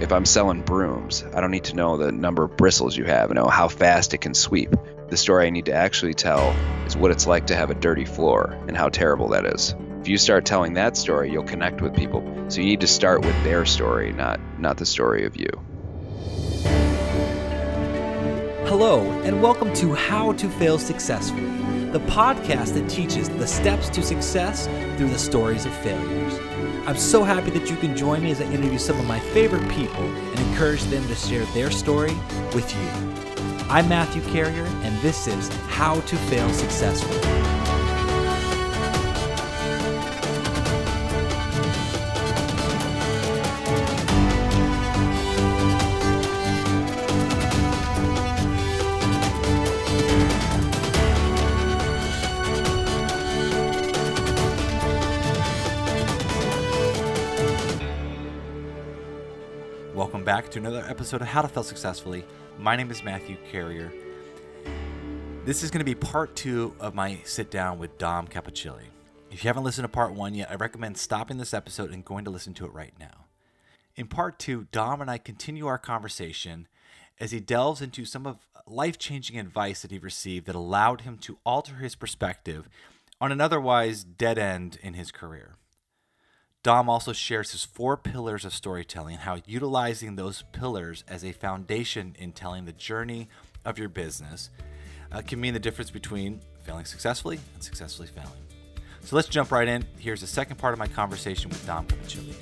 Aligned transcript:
if 0.00 0.12
I'm 0.12 0.24
selling 0.24 0.62
brooms, 0.62 1.24
I 1.34 1.40
don't 1.40 1.52
need 1.52 1.64
to 1.64 1.76
know 1.76 1.96
the 1.96 2.10
number 2.10 2.44
of 2.44 2.56
bristles 2.56 2.96
you 2.96 3.04
have, 3.04 3.30
you 3.30 3.34
know 3.34 3.46
how 3.46 3.68
fast 3.68 4.12
it 4.12 4.18
can 4.18 4.34
sweep. 4.34 4.74
The 5.08 5.16
story 5.16 5.46
I 5.46 5.50
need 5.50 5.66
to 5.66 5.72
actually 5.72 6.14
tell 6.14 6.50
is 6.86 6.96
what 6.96 7.12
it's 7.12 7.26
like 7.26 7.46
to 7.46 7.54
have 7.54 7.70
a 7.70 7.74
dirty 7.74 8.04
floor 8.04 8.58
and 8.66 8.76
how 8.76 8.88
terrible 8.88 9.28
that 9.28 9.46
is. 9.46 9.74
If 10.00 10.08
you 10.08 10.18
start 10.18 10.44
telling 10.44 10.74
that 10.74 10.96
story, 10.96 11.30
you'll 11.30 11.44
connect 11.44 11.80
with 11.80 11.94
people. 11.94 12.22
So 12.48 12.60
you 12.60 12.66
need 12.66 12.80
to 12.80 12.86
start 12.86 13.24
with 13.24 13.44
their 13.44 13.64
story, 13.64 14.12
not 14.12 14.40
not 14.58 14.78
the 14.78 14.86
story 14.86 15.24
of 15.24 15.36
you. 15.36 15.48
Hello, 18.66 19.00
and 19.22 19.40
welcome 19.40 19.72
to 19.74 19.94
How 19.94 20.32
to 20.32 20.48
Fail 20.48 20.78
Successfully, 20.78 21.46
the 21.92 22.00
podcast 22.00 22.74
that 22.74 22.90
teaches 22.90 23.28
the 23.28 23.46
steps 23.46 23.88
to 23.90 24.02
success 24.02 24.66
through 24.96 25.10
the 25.10 25.18
stories 25.18 25.64
of 25.64 25.72
failures. 25.76 26.53
I'm 26.86 26.98
so 26.98 27.24
happy 27.24 27.50
that 27.52 27.70
you 27.70 27.76
can 27.76 27.96
join 27.96 28.22
me 28.22 28.30
as 28.30 28.42
I 28.42 28.44
interview 28.44 28.78
some 28.78 29.00
of 29.00 29.06
my 29.06 29.18
favorite 29.18 29.66
people 29.70 30.04
and 30.04 30.40
encourage 30.50 30.82
them 30.84 31.06
to 31.08 31.14
share 31.14 31.46
their 31.46 31.70
story 31.70 32.14
with 32.54 32.70
you. 32.76 33.66
I'm 33.70 33.88
Matthew 33.88 34.20
Carrier, 34.24 34.66
and 34.82 34.94
this 35.00 35.26
is 35.26 35.48
How 35.68 36.00
to 36.00 36.16
Fail 36.16 36.52
Successfully. 36.52 37.53
Welcome 60.24 60.42
back 60.42 60.50
to 60.52 60.58
another 60.58 60.82
episode 60.88 61.20
of 61.20 61.26
How 61.26 61.42
to 61.42 61.48
Fail 61.48 61.62
Successfully. 61.62 62.24
My 62.58 62.76
name 62.76 62.90
is 62.90 63.04
Matthew 63.04 63.36
Carrier. 63.52 63.92
This 65.44 65.62
is 65.62 65.70
going 65.70 65.80
to 65.80 65.84
be 65.84 65.94
part 65.94 66.34
two 66.34 66.74
of 66.80 66.94
my 66.94 67.18
sit 67.24 67.50
down 67.50 67.78
with 67.78 67.98
Dom 67.98 68.26
Cappuccilli. 68.26 68.86
If 69.30 69.44
you 69.44 69.48
haven't 69.48 69.64
listened 69.64 69.84
to 69.84 69.90
part 69.90 70.14
one 70.14 70.32
yet, 70.32 70.50
I 70.50 70.54
recommend 70.54 70.96
stopping 70.96 71.36
this 71.36 71.52
episode 71.52 71.92
and 71.92 72.06
going 72.06 72.24
to 72.24 72.30
listen 72.30 72.54
to 72.54 72.64
it 72.64 72.72
right 72.72 72.94
now. 72.98 73.26
In 73.96 74.06
part 74.06 74.38
two, 74.38 74.66
Dom 74.72 75.02
and 75.02 75.10
I 75.10 75.18
continue 75.18 75.66
our 75.66 75.76
conversation 75.76 76.68
as 77.20 77.32
he 77.32 77.38
delves 77.38 77.82
into 77.82 78.06
some 78.06 78.26
of 78.26 78.38
life 78.66 78.98
changing 78.98 79.38
advice 79.38 79.82
that 79.82 79.90
he 79.90 79.98
received 79.98 80.46
that 80.46 80.54
allowed 80.54 81.02
him 81.02 81.18
to 81.18 81.36
alter 81.44 81.74
his 81.74 81.96
perspective 81.96 82.66
on 83.20 83.30
an 83.30 83.42
otherwise 83.42 84.04
dead 84.04 84.38
end 84.38 84.78
in 84.82 84.94
his 84.94 85.12
career. 85.12 85.56
Dom 86.64 86.88
also 86.88 87.12
shares 87.12 87.52
his 87.52 87.62
four 87.62 87.94
pillars 87.94 88.46
of 88.46 88.54
storytelling, 88.54 89.18
how 89.18 89.38
utilizing 89.44 90.16
those 90.16 90.44
pillars 90.52 91.04
as 91.06 91.22
a 91.22 91.30
foundation 91.30 92.16
in 92.18 92.32
telling 92.32 92.64
the 92.64 92.72
journey 92.72 93.28
of 93.66 93.78
your 93.78 93.90
business 93.90 94.48
uh, 95.12 95.20
can 95.20 95.38
mean 95.38 95.52
the 95.52 95.60
difference 95.60 95.90
between 95.90 96.40
failing 96.62 96.86
successfully 96.86 97.38
and 97.52 97.62
successfully 97.62 98.08
failing. 98.08 98.30
So 99.02 99.14
let's 99.14 99.28
jump 99.28 99.52
right 99.52 99.68
in. 99.68 99.84
Here's 99.98 100.22
the 100.22 100.26
second 100.26 100.56
part 100.56 100.72
of 100.72 100.78
my 100.78 100.86
conversation 100.86 101.50
with 101.50 101.66
Dom 101.66 101.86
Cappuccilli. 101.86 102.34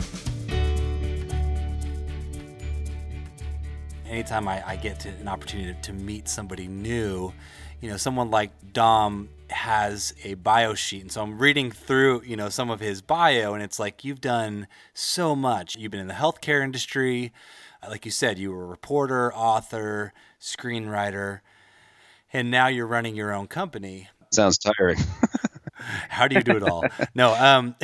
Anytime 4.09 4.47
I, 4.47 4.63
I 4.65 4.77
get 4.77 5.05
an 5.05 5.27
opportunity 5.27 5.75
to, 5.75 5.81
to 5.81 5.93
meet 5.93 6.29
somebody 6.29 6.69
new, 6.69 7.33
you 7.81 7.91
know, 7.91 7.97
someone 7.97 8.31
like 8.31 8.53
Dom 8.73 9.31
has 9.53 10.15
a 10.25 10.35
bio 10.35 10.75
sheet. 10.75 11.03
And 11.03 11.13
so 11.13 11.23
I'm 11.23 11.39
reading 11.39 11.71
through, 11.71 12.23
you 12.25 12.37
know, 12.37 12.49
some 12.49 12.71
of 12.71 12.81
his 12.81 13.03
bio 13.03 13.55
and 13.55 13.63
it's 13.63 13.79
like 13.79 14.05
you've 14.05 14.21
done 14.21 14.67
so 14.95 15.35
much. 15.37 15.77
You've 15.77 15.91
been 15.91 16.01
in 16.01 16.09
the 16.09 16.15
healthcare 16.15 16.63
industry. 16.63 17.33
Uh, 17.83 17.91
like 17.91 18.05
you 18.05 18.11
said, 18.11 18.39
you 18.39 18.53
were 18.53 18.65
a 18.65 18.67
reporter, 18.67 19.33
author, 19.35 20.13
screenwriter, 20.41 21.41
and 22.33 22.51
now 22.51 22.69
you're 22.69 22.87
running 22.87 23.15
your 23.15 23.33
own 23.33 23.47
company. 23.47 24.09
Sounds 24.33 24.59
tiring. 24.59 24.99
How 26.09 26.29
do 26.29 26.37
you 26.37 26.43
do 26.43 26.57
it 26.57 26.63
all? 26.63 26.85
no, 27.15 27.35
um, 27.35 27.75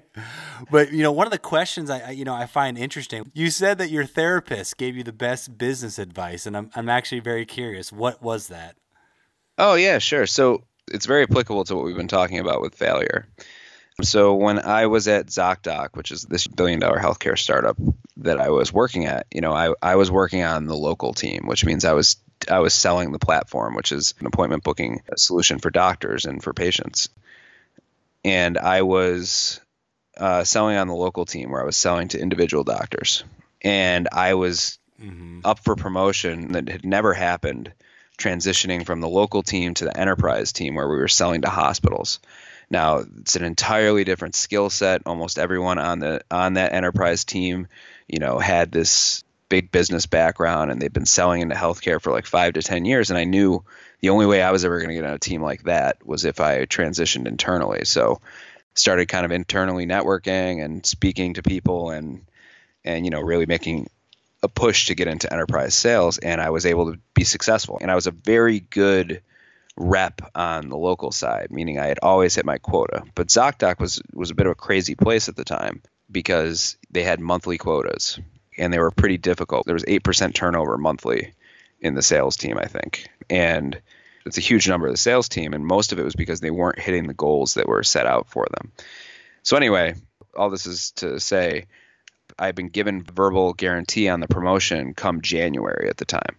but 0.70 0.92
you 0.92 1.02
know, 1.02 1.12
one 1.12 1.26
of 1.26 1.30
the 1.30 1.38
questions 1.38 1.90
I, 1.90 2.10
you 2.10 2.24
know, 2.24 2.34
I 2.34 2.46
find 2.46 2.78
interesting. 2.78 3.30
You 3.34 3.50
said 3.50 3.78
that 3.78 3.90
your 3.90 4.04
therapist 4.04 4.78
gave 4.78 4.96
you 4.96 5.02
the 5.02 5.12
best 5.12 5.58
business 5.58 5.98
advice, 5.98 6.46
and 6.46 6.56
I'm, 6.56 6.70
I'm 6.74 6.88
actually 6.88 7.20
very 7.20 7.44
curious. 7.44 7.92
What 7.92 8.22
was 8.22 8.48
that? 8.48 8.76
Oh 9.58 9.74
yeah, 9.74 9.98
sure. 9.98 10.26
So 10.26 10.64
it's 10.90 11.06
very 11.06 11.22
applicable 11.22 11.64
to 11.64 11.74
what 11.74 11.84
we've 11.84 11.96
been 11.96 12.08
talking 12.08 12.38
about 12.38 12.60
with 12.60 12.74
failure. 12.74 13.26
So 14.02 14.34
when 14.34 14.58
I 14.58 14.86
was 14.86 15.08
at 15.08 15.26
ZocDoc, 15.26 15.96
which 15.96 16.12
is 16.12 16.22
this 16.22 16.46
billion 16.46 16.80
dollar 16.80 16.98
healthcare 16.98 17.38
startup 17.38 17.78
that 18.18 18.38
I 18.38 18.50
was 18.50 18.72
working 18.72 19.06
at, 19.06 19.26
you 19.32 19.40
know, 19.40 19.52
I, 19.52 19.72
I 19.80 19.96
was 19.96 20.10
working 20.10 20.42
on 20.42 20.66
the 20.66 20.76
local 20.76 21.14
team, 21.14 21.46
which 21.46 21.64
means 21.64 21.84
I 21.84 21.94
was 21.94 22.16
I 22.50 22.58
was 22.58 22.74
selling 22.74 23.12
the 23.12 23.18
platform, 23.18 23.74
which 23.74 23.92
is 23.92 24.14
an 24.20 24.26
appointment 24.26 24.62
booking 24.62 25.02
solution 25.16 25.58
for 25.58 25.70
doctors 25.70 26.26
and 26.26 26.42
for 26.42 26.52
patients. 26.52 27.08
And 28.24 28.58
I 28.58 28.82
was 28.82 29.60
uh, 30.18 30.44
selling 30.44 30.76
on 30.76 30.88
the 30.88 30.94
local 30.94 31.24
team 31.24 31.50
where 31.50 31.62
I 31.62 31.64
was 31.64 31.76
selling 31.76 32.08
to 32.08 32.20
individual 32.20 32.64
doctors. 32.64 33.24
And 33.62 34.08
I 34.12 34.34
was 34.34 34.78
mm-hmm. 35.00 35.40
up 35.44 35.60
for 35.60 35.74
promotion 35.74 36.52
that 36.52 36.68
had 36.68 36.84
never 36.84 37.14
happened 37.14 37.72
transitioning 38.18 38.86
from 38.86 39.00
the 39.00 39.08
local 39.08 39.42
team 39.42 39.74
to 39.74 39.84
the 39.84 39.98
enterprise 39.98 40.52
team 40.52 40.74
where 40.74 40.88
we 40.88 40.96
were 40.96 41.08
selling 41.08 41.42
to 41.42 41.50
hospitals. 41.50 42.20
Now 42.70 43.04
it's 43.20 43.36
an 43.36 43.44
entirely 43.44 44.04
different 44.04 44.34
skill 44.34 44.70
set. 44.70 45.02
Almost 45.06 45.38
everyone 45.38 45.78
on 45.78 46.00
the 46.00 46.22
on 46.30 46.54
that 46.54 46.72
enterprise 46.72 47.24
team, 47.24 47.68
you 48.08 48.18
know, 48.18 48.38
had 48.38 48.72
this 48.72 49.22
big 49.48 49.70
business 49.70 50.06
background 50.06 50.70
and 50.70 50.82
they've 50.82 50.92
been 50.92 51.06
selling 51.06 51.42
into 51.42 51.54
healthcare 51.54 52.00
for 52.00 52.10
like 52.10 52.26
five 52.26 52.54
to 52.54 52.62
ten 52.62 52.84
years. 52.84 53.10
And 53.10 53.18
I 53.18 53.24
knew 53.24 53.64
the 54.00 54.10
only 54.10 54.26
way 54.26 54.42
I 54.42 54.50
was 54.50 54.64
ever 54.64 54.78
going 54.78 54.88
to 54.88 54.94
get 54.94 55.04
on 55.04 55.14
a 55.14 55.18
team 55.18 55.42
like 55.42 55.64
that 55.64 56.04
was 56.04 56.24
if 56.24 56.40
I 56.40 56.66
transitioned 56.66 57.28
internally. 57.28 57.84
So 57.84 58.20
started 58.74 59.06
kind 59.06 59.24
of 59.24 59.32
internally 59.32 59.86
networking 59.86 60.64
and 60.64 60.84
speaking 60.84 61.34
to 61.34 61.42
people 61.42 61.90
and 61.90 62.26
and 62.84 63.04
you 63.04 63.10
know 63.10 63.20
really 63.20 63.46
making 63.46 63.88
a 64.46 64.48
push 64.48 64.86
to 64.86 64.94
get 64.94 65.08
into 65.08 65.30
enterprise 65.30 65.74
sales 65.74 66.18
and 66.18 66.40
I 66.40 66.50
was 66.50 66.64
able 66.64 66.92
to 66.92 66.98
be 67.14 67.24
successful. 67.24 67.78
And 67.80 67.90
I 67.90 67.94
was 67.94 68.06
a 68.06 68.12
very 68.12 68.60
good 68.60 69.20
rep 69.76 70.22
on 70.34 70.68
the 70.68 70.76
local 70.76 71.12
side, 71.12 71.48
meaning 71.50 71.78
I 71.78 71.86
had 71.86 71.98
always 72.00 72.34
hit 72.34 72.46
my 72.46 72.58
quota. 72.58 73.02
But 73.14 73.28
ZocDoc 73.28 73.78
was 73.78 74.00
was 74.14 74.30
a 74.30 74.34
bit 74.34 74.46
of 74.46 74.52
a 74.52 74.54
crazy 74.54 74.94
place 74.94 75.28
at 75.28 75.36
the 75.36 75.44
time 75.44 75.82
because 76.10 76.78
they 76.90 77.02
had 77.02 77.20
monthly 77.20 77.58
quotas 77.58 78.18
and 78.56 78.72
they 78.72 78.78
were 78.78 78.90
pretty 78.90 79.18
difficult. 79.18 79.66
There 79.66 79.74
was 79.74 79.84
8% 79.84 80.32
turnover 80.32 80.78
monthly 80.78 81.34
in 81.80 81.94
the 81.94 82.02
sales 82.02 82.36
team, 82.36 82.56
I 82.56 82.66
think. 82.66 83.08
And 83.28 83.78
it's 84.24 84.38
a 84.38 84.48
huge 84.48 84.68
number 84.68 84.86
of 84.86 84.92
the 84.92 84.98
sales 84.98 85.28
team 85.28 85.52
and 85.52 85.66
most 85.66 85.92
of 85.92 85.98
it 85.98 86.04
was 86.04 86.14
because 86.14 86.40
they 86.40 86.50
weren't 86.50 86.78
hitting 86.78 87.06
the 87.06 87.14
goals 87.14 87.54
that 87.54 87.68
were 87.68 87.82
set 87.82 88.06
out 88.06 88.28
for 88.30 88.46
them. 88.50 88.72
So 89.42 89.56
anyway, 89.56 89.94
all 90.34 90.50
this 90.50 90.66
is 90.66 90.92
to 90.92 91.20
say 91.20 91.66
I've 92.38 92.54
been 92.54 92.68
given 92.68 93.02
verbal 93.02 93.52
guarantee 93.52 94.08
on 94.08 94.20
the 94.20 94.28
promotion 94.28 94.94
come 94.94 95.22
January 95.22 95.88
at 95.88 95.96
the 95.96 96.04
time. 96.04 96.36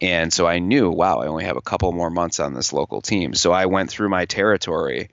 And 0.00 0.32
so 0.32 0.46
I 0.46 0.58
knew, 0.58 0.90
wow, 0.90 1.18
I 1.18 1.26
only 1.26 1.44
have 1.44 1.56
a 1.56 1.62
couple 1.62 1.92
more 1.92 2.10
months 2.10 2.40
on 2.40 2.54
this 2.54 2.72
local 2.72 3.02
team. 3.02 3.34
So 3.34 3.52
I 3.52 3.66
went 3.66 3.90
through 3.90 4.08
my 4.08 4.24
territory 4.24 5.10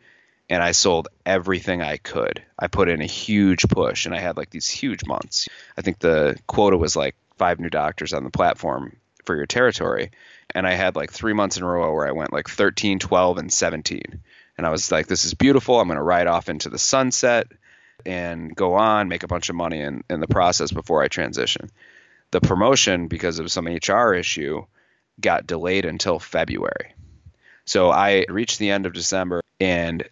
and 0.49 0.63
I 0.63 0.71
sold 0.71 1.09
everything 1.25 1.81
I 1.81 1.97
could. 1.97 2.41
I 2.57 2.67
put 2.67 2.88
in 2.88 3.01
a 3.01 3.05
huge 3.05 3.67
push 3.67 4.05
and 4.05 4.15
I 4.15 4.19
had 4.19 4.38
like 4.38 4.49
these 4.49 4.69
huge 4.69 5.05
months. 5.05 5.49
I 5.77 5.81
think 5.81 5.99
the 5.99 6.38
quota 6.47 6.77
was 6.77 6.95
like 6.95 7.15
five 7.38 7.59
new 7.59 7.69
doctors 7.69 8.13
on 8.13 8.23
the 8.23 8.29
platform 8.29 8.95
for 9.25 9.35
your 9.35 9.45
territory. 9.45 10.11
And 10.55 10.65
I 10.65 10.73
had 10.73 10.95
like 10.95 11.11
three 11.11 11.33
months 11.33 11.57
in 11.57 11.63
a 11.63 11.67
row 11.67 11.94
where 11.94 12.07
I 12.07 12.13
went 12.13 12.31
like 12.31 12.49
13, 12.49 12.99
12, 12.99 13.38
and 13.38 13.51
17. 13.51 14.21
And 14.57 14.65
I 14.65 14.69
was 14.69 14.89
like, 14.89 15.07
this 15.07 15.25
is 15.25 15.33
beautiful. 15.33 15.79
I'm 15.79 15.88
going 15.88 15.97
to 15.97 16.03
ride 16.03 16.27
off 16.27 16.47
into 16.47 16.69
the 16.69 16.79
sunset 16.79 17.47
and 18.05 18.55
go 18.55 18.75
on, 18.75 19.09
make 19.09 19.23
a 19.23 19.27
bunch 19.27 19.49
of 19.49 19.55
money 19.55 19.81
in, 19.81 20.03
in 20.09 20.19
the 20.19 20.27
process 20.27 20.71
before 20.71 21.01
I 21.03 21.07
transition. 21.07 21.69
The 22.31 22.41
promotion, 22.41 23.07
because 23.07 23.39
of 23.39 23.51
some 23.51 23.67
HR 23.67 24.13
issue, 24.13 24.65
got 25.19 25.47
delayed 25.47 25.85
until 25.85 26.19
February. 26.19 26.94
So 27.65 27.89
I 27.91 28.25
reached 28.29 28.59
the 28.59 28.71
end 28.71 28.85
of 28.85 28.94
December 28.94 29.41
and 29.59 30.07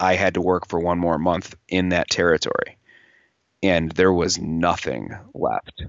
I 0.00 0.16
had 0.16 0.34
to 0.34 0.40
work 0.40 0.66
for 0.68 0.80
one 0.80 0.98
more 0.98 1.18
month 1.18 1.54
in 1.68 1.90
that 1.90 2.10
territory. 2.10 2.76
And 3.62 3.92
there 3.92 4.12
was 4.12 4.38
nothing 4.38 5.16
left. 5.34 5.84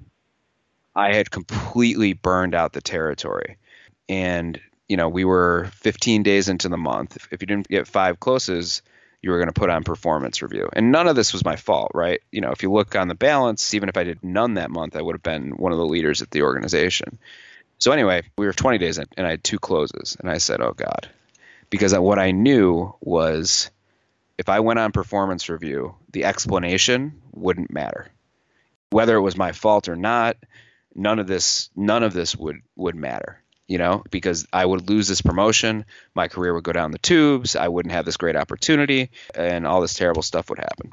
I 0.96 1.16
had 1.16 1.32
completely 1.32 2.14
burned 2.14 2.54
out 2.54 2.74
the 2.74 2.82
territory. 2.82 3.58
And, 4.08 4.60
you 4.88 4.98
know, 4.98 5.10
we 5.10 5.26
were 5.26 5.72
15 5.78 6.22
days 6.22 6.50
into 6.50 6.70
the 6.70 6.78
month. 6.78 7.28
If 7.32 7.42
you 7.42 7.48
didn't 7.48 7.68
get 7.68 7.88
five 7.88 8.20
closes, 8.20 8.84
you 9.24 9.32
were 9.32 9.38
going 9.38 9.48
to 9.48 9.60
put 9.60 9.70
on 9.70 9.86
performance 9.86 10.42
review. 10.42 10.70
And 10.74 10.92
none 10.92 11.08
of 11.08 11.16
this 11.16 11.32
was 11.32 11.46
my 11.46 11.56
fault, 11.56 11.92
right? 11.96 12.22
You 12.30 12.42
know, 12.42 12.52
if 12.52 12.62
you 12.62 12.72
look 12.72 12.96
on 12.96 13.08
the 13.08 13.16
balance, 13.16 13.74
even 13.74 13.88
if 13.88 13.96
I 13.96 14.04
did 14.04 14.22
none 14.22 14.56
that 14.56 14.70
month, 14.70 14.98
I 14.98 15.02
would 15.02 15.16
have 15.16 15.24
been 15.24 15.52
one 15.52 15.72
of 15.72 15.78
the 15.78 15.86
leaders 15.86 16.22
at 16.22 16.30
the 16.30 16.42
organization. 16.42 17.18
So 17.80 17.92
anyway, 17.94 18.24
we 18.38 18.46
were 18.46 18.54
20 18.54 18.78
days 18.78 18.98
in 18.98 19.06
and 19.18 19.26
I 19.26 19.32
had 19.32 19.44
two 19.44 19.60
closes 19.60 20.18
and 20.20 20.30
I 20.30 20.38
said, 20.38 20.62
"Oh 20.62 20.74
god." 20.74 21.10
Because 21.70 21.98
what 21.98 22.20
I 22.20 22.32
knew 22.32 22.94
was 23.02 23.72
if 24.38 24.50
I 24.50 24.60
went 24.60 24.80
on 24.80 24.92
performance 24.92 25.50
review, 25.50 25.96
the 26.12 26.26
explanation 26.26 27.22
wouldn't 27.32 27.72
matter. 27.72 28.10
whether 28.92 29.16
it 29.16 29.22
was 29.22 29.36
my 29.36 29.52
fault 29.54 29.90
or 29.90 29.96
not, 29.96 30.38
none 30.94 31.20
of 31.20 31.28
this 31.28 31.70
none 31.76 32.04
of 32.04 32.14
this 32.14 32.36
would 32.36 32.62
would 32.76 32.96
matter 32.96 33.43
you 33.68 33.78
know, 33.78 34.04
because 34.12 34.46
I 34.52 34.66
would 34.66 34.90
lose 34.90 35.08
this 35.08 35.22
promotion, 35.22 35.86
my 36.14 36.28
career 36.28 36.54
would 36.54 36.64
go 36.64 36.74
down 36.74 36.92
the 36.92 37.00
tubes, 37.00 37.56
I 37.56 37.68
wouldn't 37.68 37.94
have 37.94 38.06
this 38.06 38.18
great 38.18 38.36
opportunity, 38.36 39.12
and 39.36 39.66
all 39.66 39.82
this 39.82 39.94
terrible 39.94 40.22
stuff 40.22 40.50
would 40.50 40.60
happen. 40.60 40.92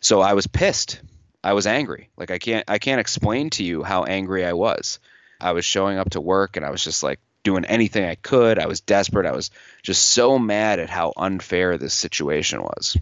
So 0.00 0.20
I 0.20 0.34
was 0.34 0.46
pissed. 0.46 1.00
I 1.42 1.52
was 1.52 1.66
angry. 1.66 2.10
Like 2.16 2.30
I 2.30 2.38
can't 2.38 2.64
I 2.68 2.78
can't 2.78 3.00
explain 3.00 3.50
to 3.50 3.64
you 3.64 3.82
how 3.82 4.04
angry 4.04 4.44
I 4.44 4.52
was. 4.54 4.98
I 5.40 5.52
was 5.52 5.64
showing 5.64 5.98
up 5.98 6.10
to 6.10 6.20
work 6.20 6.56
and 6.56 6.66
I 6.66 6.70
was 6.70 6.82
just 6.82 7.02
like 7.02 7.20
doing 7.44 7.64
anything 7.64 8.04
I 8.04 8.16
could. 8.16 8.58
I 8.58 8.66
was 8.66 8.80
desperate. 8.80 9.26
I 9.26 9.32
was 9.32 9.50
just 9.82 10.04
so 10.10 10.38
mad 10.38 10.80
at 10.80 10.90
how 10.90 11.12
unfair 11.16 11.78
this 11.78 11.94
situation 11.94 12.62
was. 12.62 12.96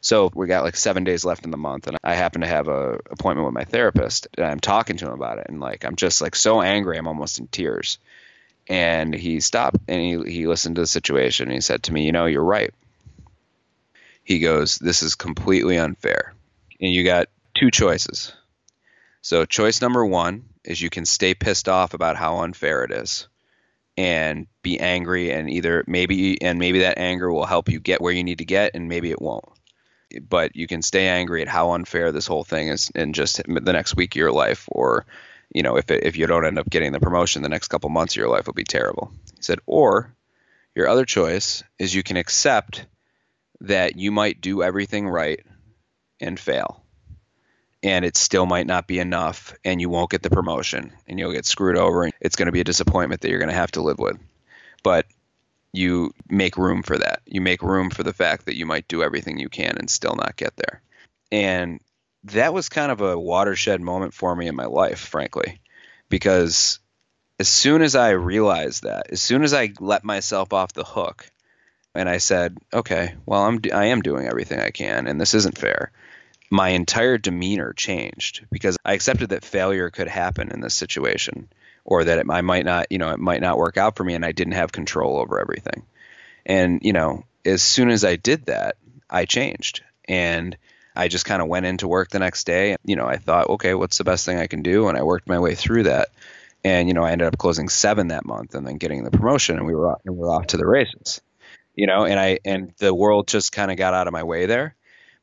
So 0.00 0.30
we 0.34 0.46
got 0.46 0.64
like 0.64 0.76
seven 0.76 1.04
days 1.04 1.24
left 1.24 1.44
in 1.44 1.50
the 1.50 1.58
month, 1.58 1.86
and 1.86 1.98
I 2.02 2.14
happen 2.14 2.40
to 2.40 2.46
have 2.46 2.68
a 2.68 3.00
appointment 3.10 3.44
with 3.44 3.54
my 3.54 3.64
therapist, 3.64 4.28
and 4.38 4.46
I'm 4.46 4.60
talking 4.60 4.96
to 4.96 5.06
him 5.06 5.12
about 5.12 5.38
it, 5.38 5.46
and 5.48 5.60
like 5.60 5.84
I'm 5.84 5.96
just 5.96 6.22
like 6.22 6.34
so 6.34 6.62
angry, 6.62 6.96
I'm 6.96 7.06
almost 7.06 7.38
in 7.38 7.48
tears. 7.48 7.98
And 8.70 9.12
he 9.12 9.40
stopped 9.40 9.76
and 9.88 10.00
he 10.00 10.32
he 10.32 10.46
listened 10.46 10.76
to 10.76 10.82
the 10.82 10.86
situation. 10.86 11.48
And 11.48 11.54
he 11.54 11.60
said 11.60 11.82
to 11.84 11.92
me, 11.92 12.06
"You 12.06 12.12
know, 12.12 12.24
you're 12.24 12.42
right." 12.42 12.72
He 14.24 14.38
goes, 14.38 14.78
"This 14.78 15.02
is 15.02 15.14
completely 15.14 15.76
unfair, 15.76 16.32
and 16.80 16.90
you 16.90 17.04
got 17.04 17.28
two 17.54 17.70
choices. 17.70 18.32
So 19.20 19.44
choice 19.44 19.82
number 19.82 20.06
one 20.06 20.44
is 20.64 20.80
you 20.80 20.88
can 20.88 21.04
stay 21.04 21.34
pissed 21.34 21.68
off 21.68 21.92
about 21.92 22.16
how 22.16 22.38
unfair 22.38 22.84
it 22.84 22.92
is." 22.92 23.28
and 23.96 24.46
be 24.62 24.80
angry 24.80 25.30
and 25.30 25.50
either 25.50 25.84
maybe 25.86 26.40
and 26.40 26.58
maybe 26.58 26.78
that 26.78 26.96
anger 26.96 27.30
will 27.30 27.44
help 27.44 27.68
you 27.68 27.78
get 27.78 28.00
where 28.00 28.12
you 28.12 28.24
need 28.24 28.38
to 28.38 28.44
get 28.44 28.70
and 28.74 28.88
maybe 28.88 29.10
it 29.10 29.20
won't 29.20 29.44
but 30.28 30.56
you 30.56 30.66
can 30.66 30.82
stay 30.82 31.06
angry 31.06 31.42
at 31.42 31.48
how 31.48 31.72
unfair 31.72 32.10
this 32.10 32.26
whole 32.26 32.42
thing 32.44 32.68
is 32.68 32.90
in 32.94 33.12
just 33.12 33.42
the 33.46 33.72
next 33.72 33.96
week 33.96 34.12
of 34.12 34.16
your 34.16 34.32
life 34.32 34.64
or 34.68 35.04
you 35.54 35.62
know 35.62 35.76
if 35.76 35.90
it, 35.90 36.04
if 36.04 36.16
you 36.16 36.26
don't 36.26 36.46
end 36.46 36.58
up 36.58 36.68
getting 36.68 36.92
the 36.92 37.00
promotion 37.00 37.42
the 37.42 37.48
next 37.48 37.68
couple 37.68 37.90
months 37.90 38.14
of 38.14 38.18
your 38.18 38.28
life 38.28 38.46
will 38.46 38.54
be 38.54 38.64
terrible 38.64 39.10
he 39.34 39.42
said 39.42 39.58
or 39.66 40.14
your 40.74 40.88
other 40.88 41.04
choice 41.04 41.62
is 41.78 41.94
you 41.94 42.02
can 42.02 42.16
accept 42.16 42.86
that 43.60 43.96
you 43.96 44.10
might 44.10 44.40
do 44.40 44.62
everything 44.62 45.08
right 45.08 45.44
and 46.20 46.38
fail 46.38 46.82
and 47.82 48.04
it 48.04 48.16
still 48.16 48.44
might 48.46 48.66
not 48.66 48.86
be 48.86 48.98
enough 48.98 49.54
and 49.64 49.80
you 49.80 49.88
won't 49.88 50.10
get 50.10 50.22
the 50.22 50.30
promotion 50.30 50.92
and 51.06 51.18
you'll 51.18 51.32
get 51.32 51.46
screwed 51.46 51.76
over 51.76 52.04
and 52.04 52.12
it's 52.20 52.36
going 52.36 52.46
to 52.46 52.52
be 52.52 52.60
a 52.60 52.64
disappointment 52.64 53.20
that 53.20 53.30
you're 53.30 53.38
going 53.38 53.48
to 53.48 53.54
have 53.54 53.72
to 53.72 53.82
live 53.82 53.98
with 53.98 54.18
but 54.82 55.06
you 55.72 56.12
make 56.28 56.56
room 56.56 56.82
for 56.82 56.98
that. 56.98 57.22
You 57.26 57.40
make 57.40 57.62
room 57.62 57.90
for 57.90 58.02
the 58.02 58.12
fact 58.12 58.46
that 58.46 58.56
you 58.56 58.66
might 58.66 58.88
do 58.88 59.02
everything 59.02 59.38
you 59.38 59.48
can 59.48 59.76
and 59.78 59.88
still 59.88 60.14
not 60.16 60.36
get 60.36 60.56
there. 60.56 60.82
And 61.30 61.80
that 62.24 62.52
was 62.52 62.68
kind 62.68 62.92
of 62.92 63.00
a 63.00 63.18
watershed 63.18 63.80
moment 63.80 64.14
for 64.14 64.34
me 64.34 64.46
in 64.46 64.56
my 64.56 64.66
life, 64.66 64.98
frankly, 64.98 65.60
because 66.08 66.78
as 67.38 67.48
soon 67.48 67.82
as 67.82 67.94
I 67.94 68.10
realized 68.10 68.82
that, 68.82 69.10
as 69.10 69.22
soon 69.22 69.42
as 69.42 69.54
I 69.54 69.72
let 69.80 70.04
myself 70.04 70.52
off 70.52 70.72
the 70.72 70.84
hook 70.84 71.26
and 71.94 72.08
I 72.08 72.18
said, 72.18 72.58
okay, 72.72 73.14
well, 73.24 73.44
I'm, 73.44 73.60
I 73.72 73.86
am 73.86 74.02
doing 74.02 74.26
everything 74.26 74.60
I 74.60 74.70
can 74.70 75.06
and 75.06 75.20
this 75.20 75.34
isn't 75.34 75.58
fair, 75.58 75.92
my 76.50 76.70
entire 76.70 77.16
demeanor 77.16 77.72
changed 77.72 78.46
because 78.50 78.76
I 78.84 78.92
accepted 78.92 79.30
that 79.30 79.44
failure 79.44 79.88
could 79.90 80.08
happen 80.08 80.50
in 80.50 80.60
this 80.60 80.74
situation 80.74 81.48
or 81.84 82.04
that 82.04 82.18
it, 82.18 82.26
I 82.28 82.42
might 82.42 82.64
not, 82.64 82.88
you 82.90 82.98
know, 82.98 83.10
it 83.10 83.18
might 83.18 83.40
not 83.40 83.56
work 83.56 83.78
out 83.78 83.96
for 83.96 84.04
me 84.04 84.14
and 84.14 84.24
I 84.24 84.32
didn't 84.32 84.54
have 84.54 84.72
control 84.72 85.18
over 85.18 85.40
everything. 85.40 85.86
And, 86.44 86.80
you 86.82 86.92
know, 86.92 87.24
as 87.44 87.62
soon 87.62 87.90
as 87.90 88.04
I 88.04 88.16
did 88.16 88.46
that, 88.46 88.76
I 89.08 89.24
changed. 89.24 89.82
And 90.06 90.56
I 91.00 91.08
just 91.08 91.24
kind 91.24 91.40
of 91.40 91.48
went 91.48 91.64
into 91.64 91.88
work 91.88 92.10
the 92.10 92.18
next 92.18 92.44
day. 92.44 92.76
You 92.84 92.94
know, 92.94 93.06
I 93.06 93.16
thought, 93.16 93.48
okay, 93.48 93.72
what's 93.72 93.96
the 93.96 94.04
best 94.04 94.26
thing 94.26 94.38
I 94.38 94.46
can 94.48 94.62
do? 94.62 94.88
And 94.88 94.98
I 94.98 95.02
worked 95.02 95.26
my 95.26 95.38
way 95.38 95.54
through 95.54 95.84
that. 95.84 96.10
And, 96.62 96.88
you 96.88 96.94
know, 96.94 97.02
I 97.02 97.12
ended 97.12 97.26
up 97.26 97.38
closing 97.38 97.70
seven 97.70 98.08
that 98.08 98.26
month 98.26 98.54
and 98.54 98.66
then 98.66 98.76
getting 98.76 99.02
the 99.02 99.10
promotion 99.10 99.56
and 99.56 99.66
we 99.66 99.74
were 99.74 99.92
off, 99.92 100.02
and 100.04 100.14
we 100.14 100.20
were 100.20 100.30
off 100.30 100.48
to 100.48 100.58
the 100.58 100.66
races. 100.66 101.22
You 101.74 101.86
know, 101.86 102.04
and 102.04 102.20
I 102.20 102.40
and 102.44 102.74
the 102.76 102.92
world 102.92 103.28
just 103.28 103.50
kind 103.50 103.70
of 103.70 103.78
got 103.78 103.94
out 103.94 104.08
of 104.08 104.12
my 104.12 104.24
way 104.24 104.44
there. 104.44 104.74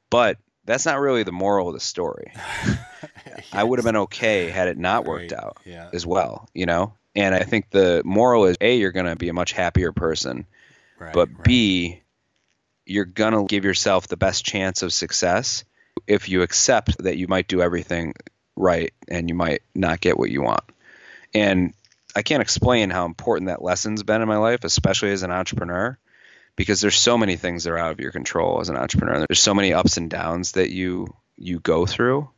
But 0.09 0.38
that's 0.65 0.88
not 0.88 1.00
really 1.00 1.21
the 1.21 1.31
moral 1.31 1.68
of 1.68 1.75
the 1.75 1.79
story. 1.79 2.31
yes. 3.27 3.45
I 3.53 3.63
would 3.63 3.77
have 3.77 3.85
been 3.85 3.97
okay 3.97 4.50
had 4.50 4.69
it 4.69 4.79
not 4.79 5.06
worked 5.06 5.31
right. 5.31 5.44
out 5.44 5.57
yeah. 5.63 5.89
as 5.94 6.07
well, 6.07 6.50
you 6.56 6.65
know? 6.65 6.94
And 7.15 7.35
I 7.35 7.44
think 7.44 7.69
the 7.69 8.01
moral 8.03 8.45
is 8.45 8.57
A, 8.62 8.77
you're 8.77 8.91
going 8.91 9.06
to 9.06 9.15
be 9.15 9.29
a 9.29 9.33
much 9.33 9.51
happier 9.51 9.91
person. 9.91 10.47
Right, 10.97 11.13
but 11.13 11.29
right. 11.29 11.44
B, 11.44 12.01
you're 12.88 13.06
going 13.06 13.33
to 13.33 13.45
give 13.45 13.63
yourself 13.63 14.07
the 14.07 14.18
best 14.18 14.44
chance 14.44 14.81
of 14.81 14.91
success 14.91 15.63
if 16.07 16.30
you 16.30 16.42
accept 16.42 17.04
that 17.04 17.18
you 17.18 17.27
might 17.27 17.48
do 17.48 17.62
everything 17.62 18.13
right 18.56 18.94
and 19.07 19.30
you 19.30 19.36
might 19.36 19.62
not 19.75 20.01
get 20.01 20.18
what 20.18 20.31
you 20.31 20.42
want. 20.42 20.63
And 21.33 21.74
I 22.15 22.24
can't 22.24 22.42
explain 22.42 22.89
how 22.89 23.06
important 23.06 23.50
that 23.50 23.62
lesson's 23.62 24.04
been 24.04 24.21
in 24.21 24.27
my 24.27 24.38
life, 24.38 24.63
especially 24.63 25.12
as 25.12 25.24
an 25.24 25.31
entrepreneur 25.31 25.98
because 26.57 26.81
there's 26.81 26.98
so 26.98 27.18
many 27.18 27.38
things 27.38 27.63
that 27.63 27.71
are 27.71 27.77
out 27.77 27.92
of 27.92 28.00
your 28.01 28.12
control 28.12 28.59
as 28.59 28.68
an 28.68 28.75
entrepreneur. 28.75 29.25
There's 29.30 29.39
so 29.39 29.54
many 29.54 29.74
ups 29.74 29.95
and 29.95 30.09
downs 30.09 30.54
that 30.54 30.69
you 30.69 31.15
you 31.38 31.59
go 31.59 31.86
through, 31.86 32.30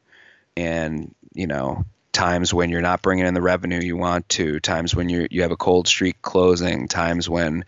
and 0.56 1.16
you 1.34 1.48
know 1.48 1.86
times 2.12 2.54
when 2.54 2.70
you're 2.70 2.82
not 2.82 3.02
bringing 3.02 3.26
in 3.26 3.34
the 3.34 3.42
revenue 3.42 3.80
you 3.80 3.96
want 3.96 4.28
to, 4.30 4.60
times 4.60 4.94
when 4.94 5.10
you 5.10 5.28
you 5.32 5.42
have 5.42 5.52
a 5.52 5.58
cold 5.58 5.88
streak 5.88 6.22
closing, 6.22 6.88
times 6.88 7.28
when 7.28 7.66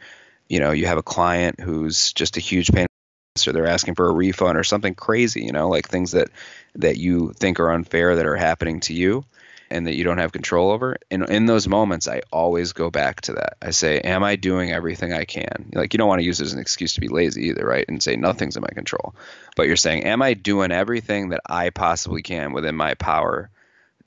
you 0.49 0.59
know 0.59 0.71
you 0.71 0.85
have 0.85 0.97
a 0.97 1.03
client 1.03 1.59
who's 1.59 2.13
just 2.13 2.37
a 2.37 2.41
huge 2.41 2.71
pain 2.71 2.85
or 3.47 3.51
they're 3.51 3.67
asking 3.67 3.95
for 3.95 4.07
a 4.07 4.13
refund 4.13 4.57
or 4.57 4.63
something 4.63 4.95
crazy, 4.95 5.43
you 5.43 5.51
know, 5.51 5.69
like 5.69 5.87
things 5.87 6.11
that 6.11 6.29
that 6.75 6.97
you 6.97 7.33
think 7.33 7.59
are 7.59 7.71
unfair 7.71 8.15
that 8.15 8.25
are 8.25 8.35
happening 8.35 8.79
to 8.81 8.93
you 8.93 9.25
and 9.71 9.87
that 9.87 9.95
you 9.95 10.03
don't 10.03 10.17
have 10.17 10.33
control 10.33 10.69
over. 10.69 10.97
And 11.09 11.27
in 11.29 11.45
those 11.45 11.67
moments, 11.67 12.07
I 12.07 12.21
always 12.31 12.73
go 12.73 12.89
back 12.89 13.21
to 13.21 13.33
that. 13.33 13.55
I 13.61 13.71
say, 13.71 14.01
Am 14.01 14.23
I 14.23 14.35
doing 14.35 14.71
everything 14.71 15.13
I 15.13 15.23
can? 15.23 15.71
Like, 15.73 15.93
you 15.93 15.97
don't 15.97 16.09
want 16.09 16.19
to 16.19 16.25
use 16.25 16.41
it 16.41 16.45
as 16.45 16.53
an 16.53 16.59
excuse 16.59 16.93
to 16.95 17.01
be 17.01 17.07
lazy 17.07 17.47
either, 17.47 17.65
right? 17.65 17.85
And 17.87 18.03
say, 18.03 18.17
Nothing's 18.17 18.57
in 18.57 18.61
my 18.61 18.73
control. 18.73 19.15
But 19.55 19.67
you're 19.67 19.77
saying, 19.77 20.03
Am 20.03 20.21
I 20.21 20.33
doing 20.33 20.71
everything 20.71 21.29
that 21.29 21.41
I 21.45 21.69
possibly 21.69 22.21
can 22.21 22.51
within 22.51 22.75
my 22.75 22.95
power 22.95 23.49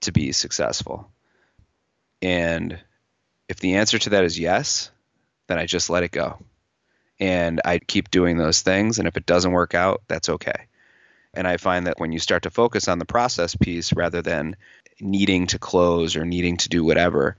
to 0.02 0.12
be 0.12 0.32
successful? 0.32 1.10
And 2.20 2.78
if 3.48 3.58
the 3.58 3.76
answer 3.76 3.98
to 3.98 4.10
that 4.10 4.24
is 4.24 4.38
yes, 4.38 4.90
then 5.46 5.58
I 5.58 5.64
just 5.64 5.88
let 5.88 6.02
it 6.02 6.12
go. 6.12 6.38
And 7.24 7.62
I 7.64 7.78
keep 7.78 8.10
doing 8.10 8.36
those 8.36 8.60
things. 8.60 8.98
And 8.98 9.08
if 9.08 9.16
it 9.16 9.24
doesn't 9.24 9.50
work 9.50 9.74
out, 9.74 10.02
that's 10.08 10.28
okay. 10.28 10.66
And 11.32 11.48
I 11.48 11.56
find 11.56 11.86
that 11.86 11.98
when 11.98 12.12
you 12.12 12.18
start 12.18 12.42
to 12.42 12.50
focus 12.50 12.86
on 12.86 12.98
the 12.98 13.06
process 13.06 13.56
piece 13.56 13.94
rather 13.94 14.20
than 14.20 14.56
needing 15.00 15.46
to 15.46 15.58
close 15.58 16.16
or 16.16 16.26
needing 16.26 16.58
to 16.58 16.68
do 16.68 16.84
whatever, 16.84 17.38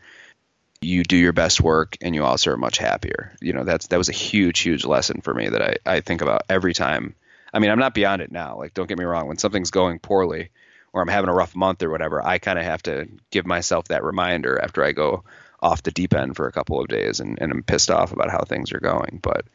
you 0.82 1.04
do 1.04 1.16
your 1.16 1.34
best 1.34 1.62
work 1.62 1.98
and 2.02 2.16
you 2.16 2.24
also 2.26 2.50
are 2.50 2.58
much 2.58 2.80
happier. 2.80 3.36
You 3.42 3.54
know, 3.54 3.64
that's 3.64 3.86
that 3.88 4.00
was 4.00 4.10
a 4.10 4.14
huge, 4.14 4.60
huge 4.60 4.86
lesson 4.86 5.22
for 5.22 5.36
me 5.36 5.50
that 5.50 5.62
I, 5.62 5.76
I 5.98 6.02
think 6.02 6.24
about 6.24 6.46
every 6.50 6.74
time. 6.74 7.14
I 7.54 7.60
mean, 7.60 7.70
I'm 7.70 7.80
not 7.80 7.94
beyond 7.94 8.24
it 8.24 8.32
now. 8.32 8.58
Like, 8.58 8.74
don't 8.74 8.90
get 8.90 8.98
me 8.98 9.06
wrong. 9.06 9.28
When 9.28 9.38
something's 9.38 9.70
going 9.70 10.00
poorly 10.00 10.50
or 10.94 11.02
I'm 11.04 11.10
having 11.10 11.30
a 11.30 11.34
rough 11.34 11.56
month 11.56 11.84
or 11.84 11.92
whatever, 11.92 12.26
I 12.26 12.40
kind 12.40 12.58
of 12.58 12.66
have 12.66 12.82
to 12.84 13.08
give 13.30 13.46
myself 13.46 13.90
that 13.90 14.04
reminder 14.04 14.60
after 14.60 14.84
I 14.84 14.94
go 14.94 15.24
off 15.62 15.84
the 15.84 15.92
deep 15.92 16.16
end 16.16 16.36
for 16.36 16.48
a 16.48 16.52
couple 16.52 16.82
of 16.82 16.88
days 16.88 17.20
and, 17.20 17.38
and 17.40 17.52
I'm 17.52 17.64
pissed 17.64 17.92
off 17.92 18.12
about 18.12 18.32
how 18.32 18.40
things 18.40 18.74
are 18.74 18.80
going. 18.80 19.20
But 19.22 19.46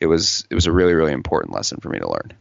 it 0.00 0.06
was 0.06 0.46
it 0.50 0.54
was 0.54 0.66
a 0.66 0.72
really, 0.72 0.94
really 0.94 1.12
important 1.12 1.54
lesson 1.54 1.78
for 1.80 1.88
me 1.88 1.98
to 1.98 2.08
learn 2.08 2.32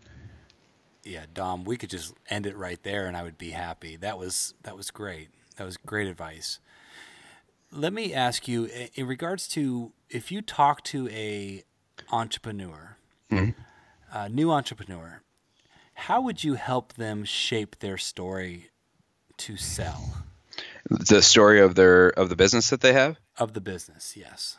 yeah, 1.09 1.25
Dom, 1.33 1.63
we 1.63 1.75
could 1.75 1.89
just 1.89 2.13
end 2.29 2.45
it 2.45 2.55
right 2.55 2.81
there, 2.83 3.07
and 3.07 3.17
I 3.17 3.23
would 3.23 3.37
be 3.37 3.49
happy. 3.49 3.95
That 3.95 4.17
was 4.17 4.53
that 4.63 4.77
was 4.77 4.91
great. 4.91 5.29
That 5.57 5.65
was 5.65 5.75
great 5.77 6.07
advice. 6.07 6.59
Let 7.71 7.93
me 7.93 8.13
ask 8.13 8.47
you, 8.47 8.69
in 8.95 9.07
regards 9.07 9.47
to 9.49 9.91
if 10.09 10.31
you 10.31 10.41
talk 10.41 10.83
to 10.85 11.09
a 11.09 11.63
entrepreneur, 12.11 12.97
mm-hmm. 13.31 13.59
a 14.11 14.29
new 14.29 14.51
entrepreneur, 14.51 15.21
how 15.93 16.21
would 16.21 16.43
you 16.43 16.53
help 16.53 16.93
them 16.93 17.25
shape 17.25 17.79
their 17.79 17.97
story 17.97 18.69
to 19.37 19.57
sell? 19.57 20.23
The 20.89 21.21
story 21.21 21.59
of 21.59 21.75
their 21.75 22.09
of 22.09 22.29
the 22.29 22.35
business 22.35 22.69
that 22.69 22.81
they 22.81 22.93
have. 22.93 23.19
Of 23.37 23.53
the 23.53 23.61
business, 23.61 24.15
yes. 24.15 24.57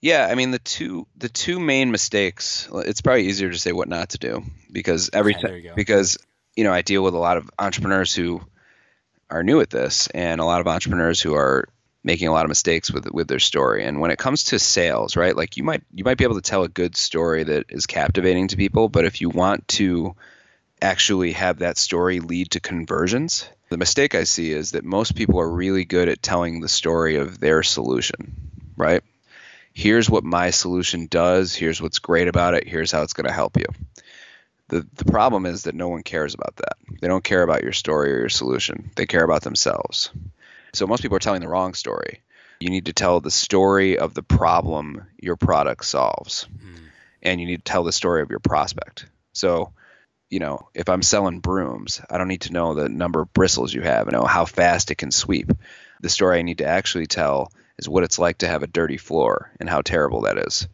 Yeah, 0.00 0.26
I 0.30 0.34
mean 0.34 0.50
the 0.50 0.58
two 0.58 1.06
the 1.16 1.28
two 1.28 1.58
main 1.58 1.90
mistakes. 1.90 2.68
It's 2.72 3.00
probably 3.00 3.26
easier 3.26 3.50
to 3.50 3.58
say 3.58 3.72
what 3.72 3.88
not 3.88 4.10
to 4.10 4.18
do 4.18 4.44
because 4.70 5.10
every 5.12 5.34
time 5.34 5.62
because 5.74 6.18
you 6.54 6.64
know 6.64 6.72
I 6.72 6.82
deal 6.82 7.02
with 7.02 7.14
a 7.14 7.18
lot 7.18 7.38
of 7.38 7.50
entrepreneurs 7.58 8.14
who 8.14 8.42
are 9.30 9.42
new 9.42 9.60
at 9.60 9.70
this 9.70 10.06
and 10.08 10.40
a 10.40 10.44
lot 10.44 10.60
of 10.60 10.68
entrepreneurs 10.68 11.20
who 11.20 11.34
are 11.34 11.68
making 12.04 12.28
a 12.28 12.32
lot 12.32 12.44
of 12.44 12.48
mistakes 12.48 12.90
with 12.90 13.10
with 13.10 13.26
their 13.26 13.40
story. 13.40 13.84
And 13.84 14.00
when 14.00 14.10
it 14.10 14.18
comes 14.18 14.44
to 14.44 14.58
sales, 14.58 15.16
right? 15.16 15.36
Like 15.36 15.56
you 15.56 15.64
might 15.64 15.82
you 15.92 16.04
might 16.04 16.18
be 16.18 16.24
able 16.24 16.36
to 16.36 16.40
tell 16.40 16.62
a 16.62 16.68
good 16.68 16.96
story 16.96 17.42
that 17.44 17.66
is 17.70 17.86
captivating 17.86 18.48
to 18.48 18.56
people, 18.56 18.88
but 18.88 19.04
if 19.04 19.20
you 19.20 19.28
want 19.28 19.66
to 19.68 20.14
actually 20.80 21.32
have 21.32 21.58
that 21.58 21.78
story 21.78 22.20
lead 22.20 22.50
to 22.52 22.60
conversions, 22.60 23.48
the 23.70 23.78
mistake 23.78 24.14
I 24.14 24.24
see 24.24 24.52
is 24.52 24.72
that 24.72 24.84
most 24.84 25.16
people 25.16 25.40
are 25.40 25.50
really 25.50 25.84
good 25.84 26.08
at 26.08 26.22
telling 26.22 26.60
the 26.60 26.68
story 26.68 27.16
of 27.16 27.40
their 27.40 27.62
solution, 27.62 28.50
right? 28.76 29.02
Here's 29.76 30.08
what 30.08 30.24
my 30.24 30.48
solution 30.48 31.06
does, 31.06 31.54
here's 31.54 31.82
what's 31.82 31.98
great 31.98 32.28
about 32.28 32.54
it, 32.54 32.66
here's 32.66 32.90
how 32.90 33.02
it's 33.02 33.12
going 33.12 33.26
to 33.26 33.32
help 33.32 33.58
you. 33.58 33.66
The 34.68 34.86
the 34.94 35.04
problem 35.04 35.44
is 35.44 35.64
that 35.64 35.74
no 35.74 35.88
one 35.88 36.02
cares 36.02 36.34
about 36.34 36.56
that. 36.56 36.78
They 37.00 37.08
don't 37.08 37.22
care 37.22 37.42
about 37.42 37.62
your 37.62 37.74
story 37.74 38.14
or 38.14 38.20
your 38.20 38.28
solution. 38.30 38.90
They 38.96 39.04
care 39.04 39.22
about 39.22 39.42
themselves. 39.42 40.10
So 40.72 40.86
most 40.86 41.02
people 41.02 41.18
are 41.18 41.20
telling 41.20 41.42
the 41.42 41.48
wrong 41.48 41.74
story. 41.74 42.22
You 42.58 42.70
need 42.70 42.86
to 42.86 42.94
tell 42.94 43.20
the 43.20 43.30
story 43.30 43.98
of 43.98 44.14
the 44.14 44.22
problem 44.22 45.06
your 45.20 45.36
product 45.36 45.84
solves. 45.84 46.48
Mm. 46.56 46.78
And 47.22 47.40
you 47.40 47.46
need 47.46 47.64
to 47.64 47.70
tell 47.70 47.84
the 47.84 47.92
story 47.92 48.22
of 48.22 48.30
your 48.30 48.40
prospect. 48.40 49.04
So, 49.34 49.72
you 50.30 50.40
know, 50.40 50.68
if 50.74 50.88
I'm 50.88 51.02
selling 51.02 51.40
brooms, 51.40 52.00
I 52.08 52.16
don't 52.16 52.28
need 52.28 52.42
to 52.42 52.52
know 52.52 52.72
the 52.72 52.88
number 52.88 53.20
of 53.20 53.34
bristles 53.34 53.74
you 53.74 53.82
have, 53.82 54.08
and 54.08 54.16
know 54.16 54.24
how 54.24 54.46
fast 54.46 54.90
it 54.90 54.96
can 54.96 55.10
sweep. 55.10 55.52
The 56.00 56.08
story 56.08 56.38
I 56.38 56.42
need 56.42 56.58
to 56.58 56.66
actually 56.66 57.06
tell 57.06 57.52
is 57.78 57.88
what 57.88 58.04
it's 58.04 58.18
like 58.18 58.38
to 58.38 58.48
have 58.48 58.62
a 58.62 58.68
dirty 58.68 58.96
floor 58.96 59.50
and 59.60 59.68
how 59.68 59.82
terrible 59.82 60.22
that 60.22 60.38
is. 60.38 60.68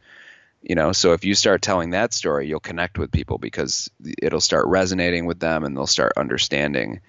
You 0.63 0.77
know 0.77 0.93
so 0.93 1.13
if 1.13 1.25
you 1.25 1.35
start 1.35 1.61
telling 1.61 1.91
that 1.91 2.15
story 2.15 2.47
you'll 2.47 2.61
connect 2.61 2.97
with 2.97 3.11
people 3.11 3.39
because 3.39 3.91
it'll 4.23 4.41
start 4.41 4.67
resonating 4.69 5.27
with 5.27 5.41
them 5.41 5.65
and 5.65 5.77
they'll 5.77 5.89
start 5.89 6.13
understanding 6.17 7.01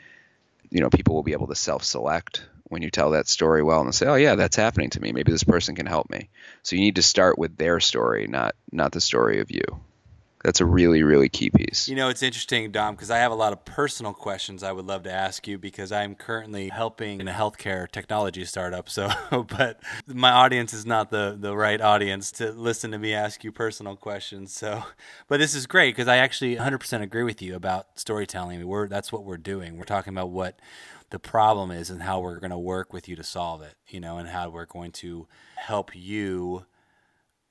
you 0.72 0.82
know 0.82 0.90
people 0.90 1.14
will 1.14 1.22
be 1.22 1.34
able 1.34 1.48
to 1.48 1.56
self-select 1.56 2.44
when 2.64 2.82
you 2.82 2.90
tell 2.90 3.12
that 3.12 3.28
story 3.28 3.62
well 3.62 3.82
and 3.82 3.94
say 3.94 4.08
oh 4.08 4.16
yeah 4.16 4.34
that's 4.34 4.56
happening 4.56 4.90
to 4.90 5.00
me. 5.00 5.12
Maybe 5.12 5.32
this 5.32 5.44
person 5.44 5.76
can 5.76 5.86
help 5.86 6.10
me. 6.10 6.30
So 6.64 6.76
you 6.76 6.82
need 6.82 6.96
to 6.96 7.04
start 7.04 7.38
with 7.38 7.56
their 7.58 7.80
story 7.80 8.26
not 8.28 8.56
not 8.72 8.92
the 8.92 9.02
story 9.02 9.40
of 9.40 9.52
you 9.52 9.64
that's 10.44 10.62
a 10.62 10.66
really 10.66 11.04
really 11.04 11.30
key 11.30 11.50
piece. 11.50 11.88
You 11.88 11.96
know 11.96 12.10
it's 12.10 12.24
interesting 12.24 12.72
dom 12.72 12.96
because 12.96 13.12
i 13.12 13.18
have 13.18 13.32
a 13.32 13.36
lot 13.36 13.54
of 13.54 13.66
personal 13.66 14.14
questions 14.14 14.64
i 14.64 14.72
would 14.72 14.86
love 14.86 15.04
to 15.04 15.12
ask 15.12 15.48
you 15.48 15.58
because 15.58 15.92
i'm 15.92 16.16
currently 16.16 16.70
helping 16.70 17.22
in 17.22 17.28
a 17.28 17.34
healthcare 17.34 17.90
technology 17.90 18.46
startup 18.46 18.90
so 18.90 19.10
but 19.32 19.82
my 20.08 20.32
audience 20.32 20.74
is 20.74 20.86
not 20.86 21.10
the 21.10 21.36
the 21.40 21.56
right 21.56 21.82
audience 21.82 22.32
to 22.32 22.52
listen 22.52 22.92
to 22.92 23.00
me 23.00 23.14
ask 23.14 23.44
you 23.44 23.52
personal 23.52 23.96
questions 23.96 24.54
so 24.54 24.84
but 25.28 25.40
this 25.40 25.56
is 25.56 25.66
great 25.66 25.96
because 25.96 26.08
i 26.08 26.18
actually 26.18 26.56
100% 26.56 27.02
agree 27.02 27.24
with 27.24 27.42
you 27.42 27.56
about 27.56 27.88
storytelling. 27.96 28.66
We're 28.68 28.88
that's 28.88 29.12
what 29.12 29.24
we're 29.24 29.38
doing. 29.38 29.78
We're 29.78 29.84
talking 29.84 30.14
about 30.14 30.30
what 30.30 30.60
the 31.10 31.20
problem 31.20 31.72
is 31.72 31.90
and 31.90 32.02
how 32.02 32.20
we're 32.20 32.40
going 32.40 32.52
to 32.52 32.58
work 32.58 32.92
with 32.92 33.08
you 33.08 33.16
to 33.16 33.24
solve 33.24 33.62
it 33.62 33.76
you 33.88 34.00
know 34.00 34.18
and 34.18 34.30
how 34.30 34.50
we're 34.50 34.66
going 34.66 34.92
to 34.92 35.28
help 35.56 35.96
you 35.96 36.66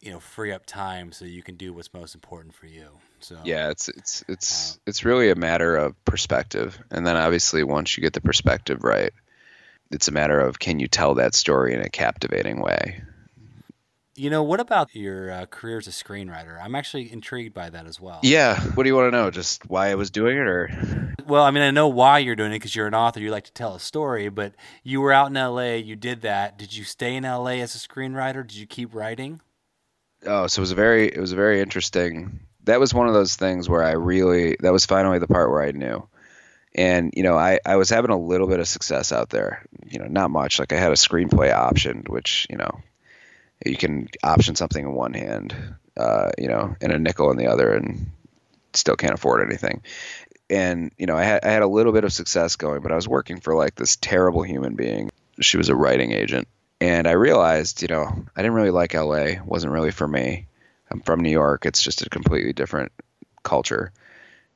you 0.02 0.10
know 0.10 0.20
free 0.20 0.52
up 0.52 0.66
time 0.66 1.12
so 1.12 1.24
you 1.24 1.42
can 1.42 1.56
do 1.56 1.72
what's 1.72 1.94
most 1.94 2.14
important 2.14 2.54
for 2.54 2.66
you. 2.66 2.88
So 3.20 3.38
yeah 3.44 3.70
it's 3.70 3.88
it's 3.88 4.24
it's 4.28 4.74
uh, 4.74 4.78
it's 4.86 5.04
really 5.04 5.30
a 5.30 5.36
matter 5.36 5.76
of 5.76 6.04
perspective. 6.04 6.78
And 6.90 7.06
then 7.06 7.16
obviously 7.16 7.62
once 7.62 7.96
you 7.96 8.02
get 8.02 8.12
the 8.12 8.20
perspective 8.20 8.82
right 8.82 9.12
it's 9.92 10.08
a 10.08 10.12
matter 10.12 10.40
of 10.40 10.58
can 10.58 10.80
you 10.80 10.88
tell 10.88 11.14
that 11.14 11.34
story 11.34 11.74
in 11.74 11.80
a 11.80 11.88
captivating 11.88 12.60
way? 12.60 13.02
You 14.14 14.28
know 14.28 14.42
what 14.42 14.60
about 14.60 14.94
your 14.94 15.30
uh, 15.30 15.46
career 15.46 15.78
as 15.78 15.86
a 15.86 15.90
screenwriter? 15.90 16.62
I'm 16.62 16.74
actually 16.74 17.10
intrigued 17.10 17.54
by 17.54 17.70
that 17.70 17.86
as 17.86 18.00
well. 18.00 18.20
Yeah. 18.22 18.60
What 18.60 18.82
do 18.82 18.88
you 18.88 18.96
want 18.96 19.10
to 19.12 19.16
know? 19.16 19.30
Just 19.30 19.68
why 19.70 19.88
i 19.88 19.94
was 19.94 20.10
doing 20.10 20.36
it 20.36 20.46
or? 20.46 21.14
Well 21.26 21.44
i 21.44 21.52
mean 21.52 21.62
i 21.62 21.70
know 21.70 21.86
why 21.86 22.18
you're 22.18 22.34
doing 22.34 22.50
it 22.50 22.56
because 22.56 22.74
you're 22.74 22.88
an 22.88 22.94
author 22.94 23.20
you 23.20 23.30
like 23.30 23.44
to 23.44 23.52
tell 23.52 23.76
a 23.76 23.80
story 23.80 24.28
but 24.28 24.54
you 24.82 25.00
were 25.00 25.12
out 25.12 25.28
in 25.28 25.34
la 25.34 25.74
you 25.74 25.94
did 25.94 26.22
that. 26.22 26.58
Did 26.58 26.76
you 26.76 26.82
stay 26.82 27.14
in 27.14 27.22
la 27.22 27.46
as 27.46 27.76
a 27.76 27.78
screenwriter? 27.78 28.44
Did 28.44 28.56
you 28.56 28.66
keep 28.66 28.92
writing 28.92 29.40
oh, 30.26 30.46
so 30.46 30.60
it 30.60 30.62
was 30.62 30.72
a 30.72 30.76
very 30.76 31.08
it 31.08 31.18
was 31.18 31.32
a 31.32 31.36
very 31.36 31.60
interesting. 31.60 32.40
That 32.64 32.80
was 32.80 32.94
one 32.94 33.08
of 33.08 33.14
those 33.14 33.36
things 33.36 33.68
where 33.68 33.82
I 33.82 33.92
really 33.92 34.56
that 34.60 34.72
was 34.72 34.86
finally 34.86 35.18
the 35.18 35.26
part 35.26 35.50
where 35.50 35.62
I 35.62 35.72
knew. 35.72 36.06
And 36.74 37.12
you 37.16 37.22
know, 37.22 37.36
I 37.36 37.60
I 37.64 37.76
was 37.76 37.90
having 37.90 38.10
a 38.10 38.18
little 38.18 38.46
bit 38.46 38.60
of 38.60 38.68
success 38.68 39.12
out 39.12 39.30
there. 39.30 39.66
You 39.86 39.98
know, 39.98 40.06
not 40.06 40.30
much. 40.30 40.58
Like 40.58 40.72
I 40.72 40.78
had 40.78 40.92
a 40.92 40.96
screenplay 40.96 41.52
optioned, 41.52 42.08
which 42.08 42.46
you 42.48 42.56
know, 42.56 42.80
you 43.64 43.76
can 43.76 44.08
option 44.22 44.54
something 44.54 44.84
in 44.84 44.92
one 44.92 45.14
hand, 45.14 45.54
uh, 45.96 46.30
you 46.38 46.48
know, 46.48 46.74
and 46.80 46.92
a 46.92 46.98
nickel 46.98 47.30
in 47.30 47.36
the 47.36 47.48
other, 47.48 47.72
and 47.72 48.10
still 48.72 48.96
can't 48.96 49.14
afford 49.14 49.46
anything. 49.46 49.82
And 50.48 50.92
you 50.98 51.06
know, 51.06 51.16
I 51.16 51.24
had 51.24 51.44
I 51.44 51.50
had 51.50 51.62
a 51.62 51.68
little 51.68 51.92
bit 51.92 52.04
of 52.04 52.12
success 52.12 52.56
going, 52.56 52.82
but 52.82 52.92
I 52.92 52.96
was 52.96 53.08
working 53.08 53.40
for 53.40 53.54
like 53.54 53.74
this 53.74 53.96
terrible 53.96 54.42
human 54.42 54.74
being. 54.74 55.10
She 55.40 55.56
was 55.56 55.68
a 55.68 55.76
writing 55.76 56.12
agent, 56.12 56.48
and 56.82 57.06
I 57.06 57.12
realized, 57.12 57.80
you 57.82 57.86
know, 57.86 58.12
I 58.34 58.42
didn't 58.42 58.56
really 58.56 58.72
like 58.72 58.94
LA. 58.94 59.36
It 59.36 59.46
wasn't 59.46 59.72
really 59.72 59.92
for 59.92 60.08
me. 60.08 60.48
I'm 60.90 61.00
from 61.00 61.20
New 61.20 61.30
York. 61.30 61.64
It's 61.64 61.80
just 61.80 62.02
a 62.02 62.10
completely 62.10 62.52
different 62.52 62.90
culture. 63.44 63.92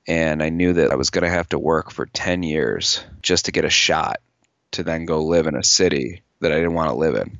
And 0.09 0.43
I 0.43 0.49
knew 0.49 0.73
that 0.73 0.91
I 0.91 0.97
was 0.97 1.11
going 1.11 1.23
to 1.23 1.31
have 1.31 1.49
to 1.51 1.59
work 1.59 1.93
for 1.93 2.05
10 2.05 2.43
years 2.43 3.05
just 3.23 3.45
to 3.45 3.53
get 3.53 3.65
a 3.65 3.71
shot 3.71 4.17
to 4.73 4.83
then 4.83 5.05
go 5.05 5.23
live 5.23 5.47
in 5.47 5.55
a 5.55 5.63
city 5.63 6.23
that 6.41 6.51
I 6.51 6.57
didn't 6.57 6.75
want 6.75 6.91
to 6.91 6.97
live 6.97 7.15
in. 7.15 7.39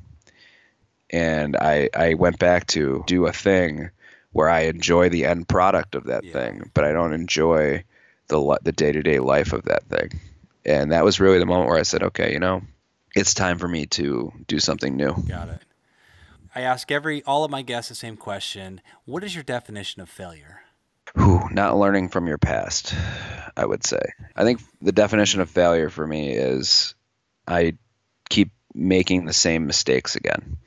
And 1.09 1.57
I, 1.57 1.89
I 1.93 2.13
went 2.13 2.39
back 2.39 2.67
to 2.67 3.03
do 3.07 3.25
a 3.27 3.33
thing 3.33 3.89
where 4.31 4.49
I 4.49 4.61
enjoy 4.61 5.09
the 5.09 5.25
end 5.25 5.49
product 5.49 5.95
of 5.95 6.05
that 6.05 6.23
yeah. 6.23 6.31
thing, 6.31 6.71
but 6.73 6.85
I 6.85 6.93
don't 6.93 7.13
enjoy 7.13 7.83
the 8.29 8.59
the 8.63 8.71
day 8.71 8.93
to 8.93 9.03
day 9.03 9.19
life 9.19 9.51
of 9.51 9.65
that 9.65 9.83
thing. 9.83 10.21
And 10.65 10.93
that 10.93 11.03
was 11.03 11.19
really 11.19 11.39
the 11.39 11.45
moment 11.45 11.67
where 11.67 11.79
I 11.79 11.83
said, 11.83 12.03
okay, 12.03 12.31
you 12.31 12.39
know, 12.39 12.61
it's 13.15 13.33
time 13.33 13.57
for 13.57 13.67
me 13.67 13.85
to 13.87 14.31
do 14.47 14.59
something 14.59 14.95
new. 14.95 15.13
Got 15.27 15.49
it. 15.49 15.61
I 16.55 16.61
ask 16.61 16.91
every 16.91 17.23
all 17.23 17.43
of 17.43 17.51
my 17.51 17.61
guests 17.61 17.89
the 17.89 17.95
same 17.95 18.17
question. 18.17 18.81
What 19.05 19.23
is 19.23 19.35
your 19.35 19.43
definition 19.43 20.01
of 20.01 20.09
failure? 20.09 20.61
Whew, 21.15 21.47
not 21.51 21.77
learning 21.77 22.09
from 22.09 22.27
your 22.27 22.37
past, 22.37 22.93
I 23.55 23.65
would 23.65 23.85
say. 23.85 24.01
I 24.35 24.43
think 24.43 24.61
the 24.81 24.91
definition 24.91 25.41
of 25.41 25.49
failure 25.49 25.89
for 25.89 26.05
me 26.05 26.31
is 26.31 26.95
I 27.47 27.77
keep 28.29 28.51
making 28.73 29.25
the 29.25 29.33
same 29.33 29.67
mistakes 29.67 30.15
again 30.15 30.57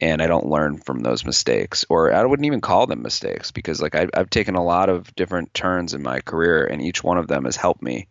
and 0.00 0.20
I 0.20 0.26
don't 0.26 0.46
learn 0.46 0.78
from 0.78 1.00
those 1.00 1.24
mistakes, 1.24 1.84
or 1.88 2.12
I 2.12 2.24
wouldn't 2.24 2.46
even 2.46 2.60
call 2.60 2.86
them 2.86 3.02
mistakes 3.02 3.50
because 3.50 3.80
like 3.80 3.94
I, 3.94 4.08
I've 4.12 4.30
taken 4.30 4.54
a 4.54 4.64
lot 4.64 4.88
of 4.88 5.14
different 5.14 5.54
turns 5.54 5.94
in 5.94 6.02
my 6.02 6.20
career, 6.20 6.64
and 6.64 6.82
each 6.82 7.02
one 7.02 7.18
of 7.18 7.28
them 7.28 7.44
has 7.44 7.56
helped 7.56 7.82
me 7.82 8.08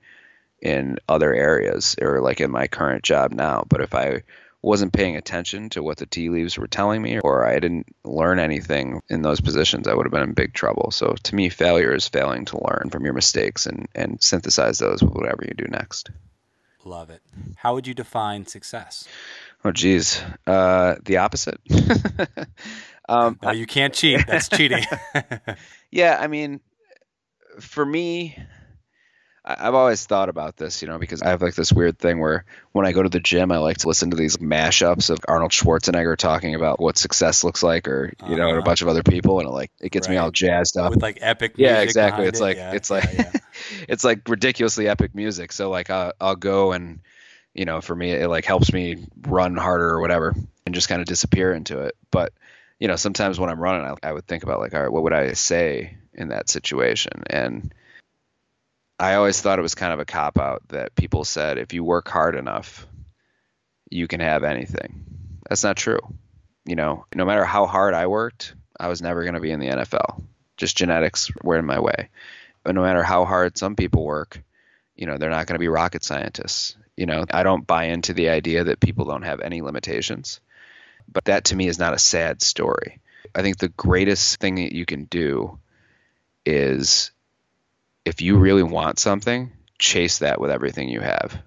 in 0.65 0.97
other 1.07 1.31
areas 1.31 1.95
or 2.01 2.21
like 2.21 2.41
in 2.41 2.49
my 2.49 2.65
current 2.65 3.03
job 3.03 3.31
now. 3.31 3.63
But 3.69 3.81
if 3.81 3.93
I 3.93 4.23
wasn't 4.63 4.93
paying 4.93 5.15
attention 5.15 5.69
to 5.69 5.83
what 5.83 5.97
the 5.97 6.07
tea 6.07 6.29
leaves 6.29 6.57
were 6.57 6.67
telling 6.67 7.03
me 7.03 7.19
or 7.19 7.45
I 7.45 7.59
didn't 7.59 7.85
learn 8.03 8.39
anything 8.39 9.03
in 9.07 9.21
those 9.21 9.39
positions, 9.39 9.87
I 9.87 9.93
would 9.93 10.07
have 10.07 10.11
been 10.11 10.23
in 10.23 10.33
big 10.33 10.53
trouble. 10.53 10.89
So 10.89 11.13
to 11.21 11.35
me, 11.35 11.49
failure 11.49 11.93
is 11.93 12.07
failing 12.07 12.45
to 12.45 12.57
learn 12.57 12.89
from 12.89 13.05
your 13.05 13.13
mistakes 13.13 13.67
and, 13.67 13.87
and 13.93 14.21
synthesize 14.23 14.79
those 14.79 15.03
with 15.03 15.13
whatever 15.13 15.45
you 15.45 15.53
do 15.55 15.69
next. 15.69 16.09
Love 16.83 17.11
it. 17.11 17.21
How 17.57 17.75
would 17.75 17.85
you 17.85 17.93
define 17.93 18.47
success? 18.47 19.07
Oh, 19.63 19.71
geez. 19.71 20.19
Uh, 20.47 20.95
the 21.03 21.17
opposite. 21.17 21.59
um, 23.07 23.37
no, 23.43 23.51
you 23.51 23.67
can't 23.67 23.93
cheat. 23.93 24.25
That's 24.25 24.49
cheating. 24.49 24.83
yeah, 25.91 26.17
I 26.19 26.25
mean, 26.25 26.59
for 27.59 27.85
me, 27.85 28.35
I've 29.47 29.75
always 29.75 30.03
thought 30.03 30.29
about 30.29 30.57
this, 30.57 30.81
you 30.81 30.87
know, 30.87 30.97
because 30.97 31.21
I 31.21 31.29
have 31.29 31.41
like 31.43 31.53
this 31.53 31.71
weird 31.71 31.99
thing 31.99 32.19
where 32.19 32.45
when 32.71 32.87
I 32.87 32.93
go 32.93 33.03
to 33.03 33.09
the 33.09 33.19
gym, 33.19 33.51
I 33.51 33.59
like 33.59 33.77
to 33.77 33.87
listen 33.87 34.09
to 34.09 34.17
these 34.17 34.37
mashups 34.37 35.11
of 35.11 35.19
Arnold 35.27 35.51
Schwarzenegger 35.51 36.17
talking 36.17 36.55
about 36.55 36.79
what 36.79 36.97
success 36.97 37.43
looks 37.43 37.61
like, 37.61 37.87
or 37.87 38.11
you 38.27 38.37
know, 38.37 38.45
uh, 38.45 38.47
and 38.47 38.55
a 38.55 38.59
uh-huh. 38.59 38.65
bunch 38.65 38.81
of 38.81 38.87
other 38.87 39.03
people, 39.03 39.39
and 39.39 39.47
it 39.47 39.51
like 39.51 39.71
it 39.79 39.91
gets 39.91 40.07
right. 40.07 40.15
me 40.15 40.17
all 40.17 40.31
jazzed 40.31 40.77
up 40.77 40.89
with 40.89 41.03
like 41.03 41.19
epic. 41.21 41.53
yeah, 41.57 41.81
exactly. 41.81 42.25
It's 42.25 42.39
it. 42.39 42.43
like 42.43 42.57
yeah. 42.57 42.71
it's 42.71 42.89
like 42.89 43.03
yeah, 43.03 43.31
yeah. 43.33 43.39
it's 43.87 44.03
like 44.03 44.27
ridiculously 44.27 44.87
epic 44.87 45.13
music. 45.13 45.51
So 45.51 45.69
like 45.69 45.91
I'll, 45.91 46.13
I'll 46.19 46.35
go 46.35 46.71
and 46.71 47.01
you 47.53 47.65
know, 47.65 47.81
for 47.81 47.95
me, 47.95 48.11
it 48.11 48.27
like 48.27 48.45
helps 48.45 48.73
me 48.73 49.05
run 49.21 49.55
harder 49.55 49.89
or 49.89 50.01
whatever, 50.01 50.35
and 50.65 50.73
just 50.73 50.89
kind 50.89 51.01
of 51.01 51.07
disappear 51.07 51.53
into 51.53 51.81
it. 51.81 51.95
But 52.09 52.33
you 52.79 52.87
know, 52.87 52.95
sometimes 52.95 53.39
when 53.39 53.51
I'm 53.51 53.59
running, 53.59 53.85
I, 53.85 54.09
I 54.09 54.11
would 54.11 54.25
think 54.25 54.41
about 54.41 54.59
like, 54.59 54.73
all 54.73 54.81
right, 54.81 54.91
what 54.91 55.03
would 55.03 55.13
I 55.13 55.33
say 55.33 55.97
in 56.15 56.29
that 56.29 56.49
situation, 56.49 57.23
and 57.29 57.71
I 58.99 59.15
always 59.15 59.41
thought 59.41 59.59
it 59.59 59.63
was 59.63 59.75
kind 59.75 59.93
of 59.93 59.99
a 59.99 60.05
cop 60.05 60.37
out 60.37 60.67
that 60.69 60.95
people 60.95 61.25
said 61.25 61.57
if 61.57 61.73
you 61.73 61.83
work 61.83 62.07
hard 62.07 62.35
enough, 62.35 62.87
you 63.89 64.07
can 64.07 64.21
have 64.21 64.43
anything. 64.43 65.03
That's 65.47 65.63
not 65.63 65.77
true. 65.77 65.99
You 66.65 66.75
know, 66.75 67.05
no 67.13 67.25
matter 67.25 67.45
how 67.45 67.65
hard 67.65 67.93
I 67.93 68.07
worked, 68.07 68.55
I 68.79 68.87
was 68.87 69.01
never 69.01 69.23
going 69.23 69.35
to 69.35 69.41
be 69.41 69.51
in 69.51 69.59
the 69.59 69.67
NFL. 69.67 70.23
Just 70.57 70.77
genetics 70.77 71.29
were 71.43 71.57
in 71.57 71.65
my 71.65 71.79
way. 71.79 72.09
But 72.63 72.75
no 72.75 72.81
matter 72.81 73.03
how 73.03 73.25
hard 73.25 73.57
some 73.57 73.75
people 73.75 74.03
work, 74.03 74.41
you 74.95 75.05
know, 75.05 75.17
they're 75.17 75.29
not 75.29 75.45
going 75.45 75.55
to 75.55 75.59
be 75.59 75.67
rocket 75.67 76.03
scientists. 76.03 76.75
You 76.95 77.05
know, 77.05 77.25
I 77.31 77.43
don't 77.43 77.67
buy 77.67 77.85
into 77.85 78.13
the 78.13 78.29
idea 78.29 78.63
that 78.63 78.79
people 78.79 79.05
don't 79.05 79.23
have 79.23 79.41
any 79.41 79.61
limitations. 79.61 80.39
But 81.11 81.25
that 81.25 81.45
to 81.45 81.55
me 81.55 81.67
is 81.67 81.77
not 81.77 81.93
a 81.93 81.99
sad 81.99 82.41
story. 82.41 82.99
I 83.35 83.41
think 83.41 83.57
the 83.57 83.67
greatest 83.67 84.39
thing 84.39 84.55
that 84.55 84.73
you 84.73 84.85
can 84.85 85.03
do 85.05 85.59
is 86.45 87.11
if 88.05 88.21
you 88.21 88.37
really 88.37 88.63
want 88.63 88.99
something, 88.99 89.51
chase 89.79 90.19
that 90.19 90.39
with 90.39 90.51
everything 90.51 90.87
you 90.89 91.01
have. 91.01 91.41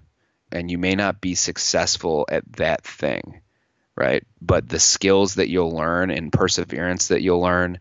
And 0.50 0.70
you 0.70 0.76
may 0.76 0.96
not 0.96 1.20
be 1.20 1.34
successful 1.34 2.26
at 2.30 2.50
that 2.54 2.82
thing, 2.82 3.40
right? 3.96 4.24
But 4.42 4.68
the 4.68 4.80
skills 4.80 5.36
that 5.36 5.48
you'll 5.48 5.70
learn 5.70 6.10
and 6.10 6.32
perseverance 6.32 7.08
that 7.08 7.22
you'll 7.22 7.40
learn 7.40 7.78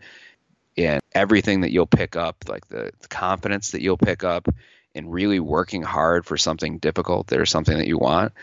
and 0.78 1.02
everything 1.14 1.62
that 1.62 1.72
you'll 1.72 1.88
pick 1.88 2.16
up, 2.16 2.44
like 2.48 2.68
the, 2.68 2.92
confidence 3.10 3.72
that 3.72 3.82
you'll 3.82 3.98
pick 3.98 4.24
up 4.24 4.48
and 4.94 5.12
really 5.12 5.40
working 5.40 5.82
hard 5.82 6.26
for 6.26 6.38
something 6.38 6.78
difficult 6.78 7.32
or 7.34 7.46
something 7.46 7.78
that 7.78 7.88
you 7.88 7.98
want, 7.98 8.34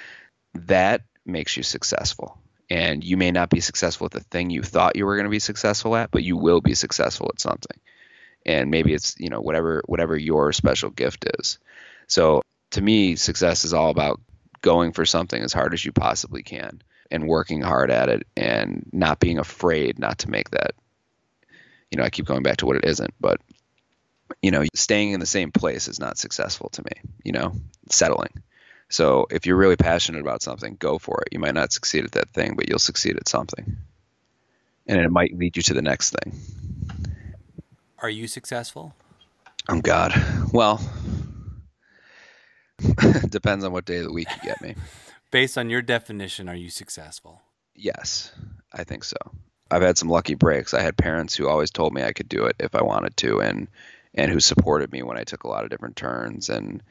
that 0.55 1.03
makes 1.25 1.57
you 1.57 1.63
successful. 1.63 2.39
And 2.71 3.05
you 3.05 3.17
may 3.17 3.31
not 3.31 3.51
be 3.51 3.61
successful 3.61 4.07
at 4.07 4.13
the 4.13 4.21
thing 4.21 4.51
you 4.51 4.63
thought 4.63 4.97
you 4.97 5.05
were 5.05 5.17
going 5.17 5.27
to 5.27 5.31
be 5.31 5.39
successful 5.39 5.95
at, 5.95 6.11
but 6.11 6.25
you 6.25 6.37
will 6.37 6.61
be 6.61 6.75
successful 6.75 7.31
at 7.33 7.41
something 7.41 7.79
and 8.47 8.71
maybe 8.71 8.93
it's 8.93 9.15
you 9.19 9.29
know 9.29 9.41
whatever 9.41 9.83
whatever 9.87 10.17
your 10.17 10.53
special 10.53 10.91
gift 10.91 11.27
is. 11.39 11.59
So 12.07 12.43
to 12.73 12.83
me 12.83 13.17
success 13.17 13.65
is 13.65 13.73
all 13.73 13.91
about 13.91 14.21
going 14.61 14.93
for 14.93 15.05
something 15.05 15.43
as 15.43 15.53
hard 15.53 15.75
as 15.75 15.85
you 15.85 15.93
possibly 15.93 16.43
can 16.43 16.83
and 17.11 17.29
working 17.29 17.61
hard 17.61 17.91
at 17.91 18.09
it 18.09 18.27
and 18.37 18.89
not 18.93 19.21
being 19.21 19.39
afraid 19.39 19.99
not 19.99 20.19
to 20.19 20.31
make 20.31 20.51
that. 20.51 20.73
You 21.91 21.99
know 21.99 22.05
i 22.05 22.11
keep 22.11 22.27
going 22.27 22.43
back 22.43 22.57
to 22.59 22.67
what 22.67 22.77
it 22.77 22.85
isn't 22.85 23.15
but 23.21 23.41
you 24.43 24.51
know 24.51 24.65
staying 24.75 25.13
in 25.13 25.21
the 25.21 25.27
same 25.27 25.53
place 25.53 25.87
is 25.87 26.01
not 26.01 26.19
successful 26.19 26.69
to 26.71 26.83
me 26.83 27.11
you 27.23 27.33
know 27.33 27.53
settling. 27.91 28.43
So 28.91 29.27
if 29.31 29.47
you're 29.47 29.57
really 29.57 29.77
passionate 29.77 30.21
about 30.21 30.43
something 30.43 30.77
go 30.79 30.99
for 30.99 31.23
it. 31.23 31.29
You 31.33 31.39
might 31.39 31.55
not 31.55 31.73
succeed 31.73 32.05
at 32.05 32.13
that 32.13 32.31
thing 32.31 32.57
but 32.57 32.69
you'll 32.69 32.79
succeed 32.79 33.17
at 33.17 33.29
something. 33.29 33.77
And 34.87 35.01
it 35.01 35.11
might 35.11 35.39
lead 35.39 35.57
you 35.57 35.63
to 35.63 35.75
the 35.75 35.81
next 35.81 36.11
thing 36.11 36.35
are 37.99 38.11
you 38.11 38.27
successful? 38.27 38.95
Oh 39.69 39.81
God. 39.81 40.13
Well, 40.53 40.81
depends 43.29 43.65
on 43.65 43.73
what 43.73 43.85
day 43.85 43.99
of 43.99 44.05
the 44.05 44.13
week 44.13 44.29
you 44.37 44.43
get 44.43 44.61
me. 44.61 44.75
Based 45.31 45.59
on 45.59 45.71
your 45.71 45.83
definition, 45.83 46.49
are 46.49 46.55
you 46.55 46.71
successful? 46.71 47.43
Yes, 47.75 48.33
I 48.73 48.85
think 48.85 49.05
so. 49.05 49.17
I've 49.71 49.83
had 49.83 49.99
some 49.99 50.09
lucky 50.09 50.35
breaks. 50.35 50.75
I 50.75 50.81
had 50.81 50.97
parents 50.97 51.35
who 51.35 51.49
always 51.49 51.71
told 51.71 51.93
me 51.93 52.05
I 52.05 52.13
could 52.13 52.29
do 52.29 52.45
it 52.45 52.57
if 52.61 52.75
I 52.75 52.83
wanted 52.83 53.17
to, 53.19 53.41
and 53.41 53.69
and 54.15 54.31
who 54.31 54.39
supported 54.39 54.93
me 54.93 55.03
when 55.03 55.19
I 55.19 55.25
took 55.25 55.43
a 55.45 55.49
lot 55.49 55.65
of 55.65 55.71
different 55.71 55.97
turns, 55.97 56.51
and 56.51 56.83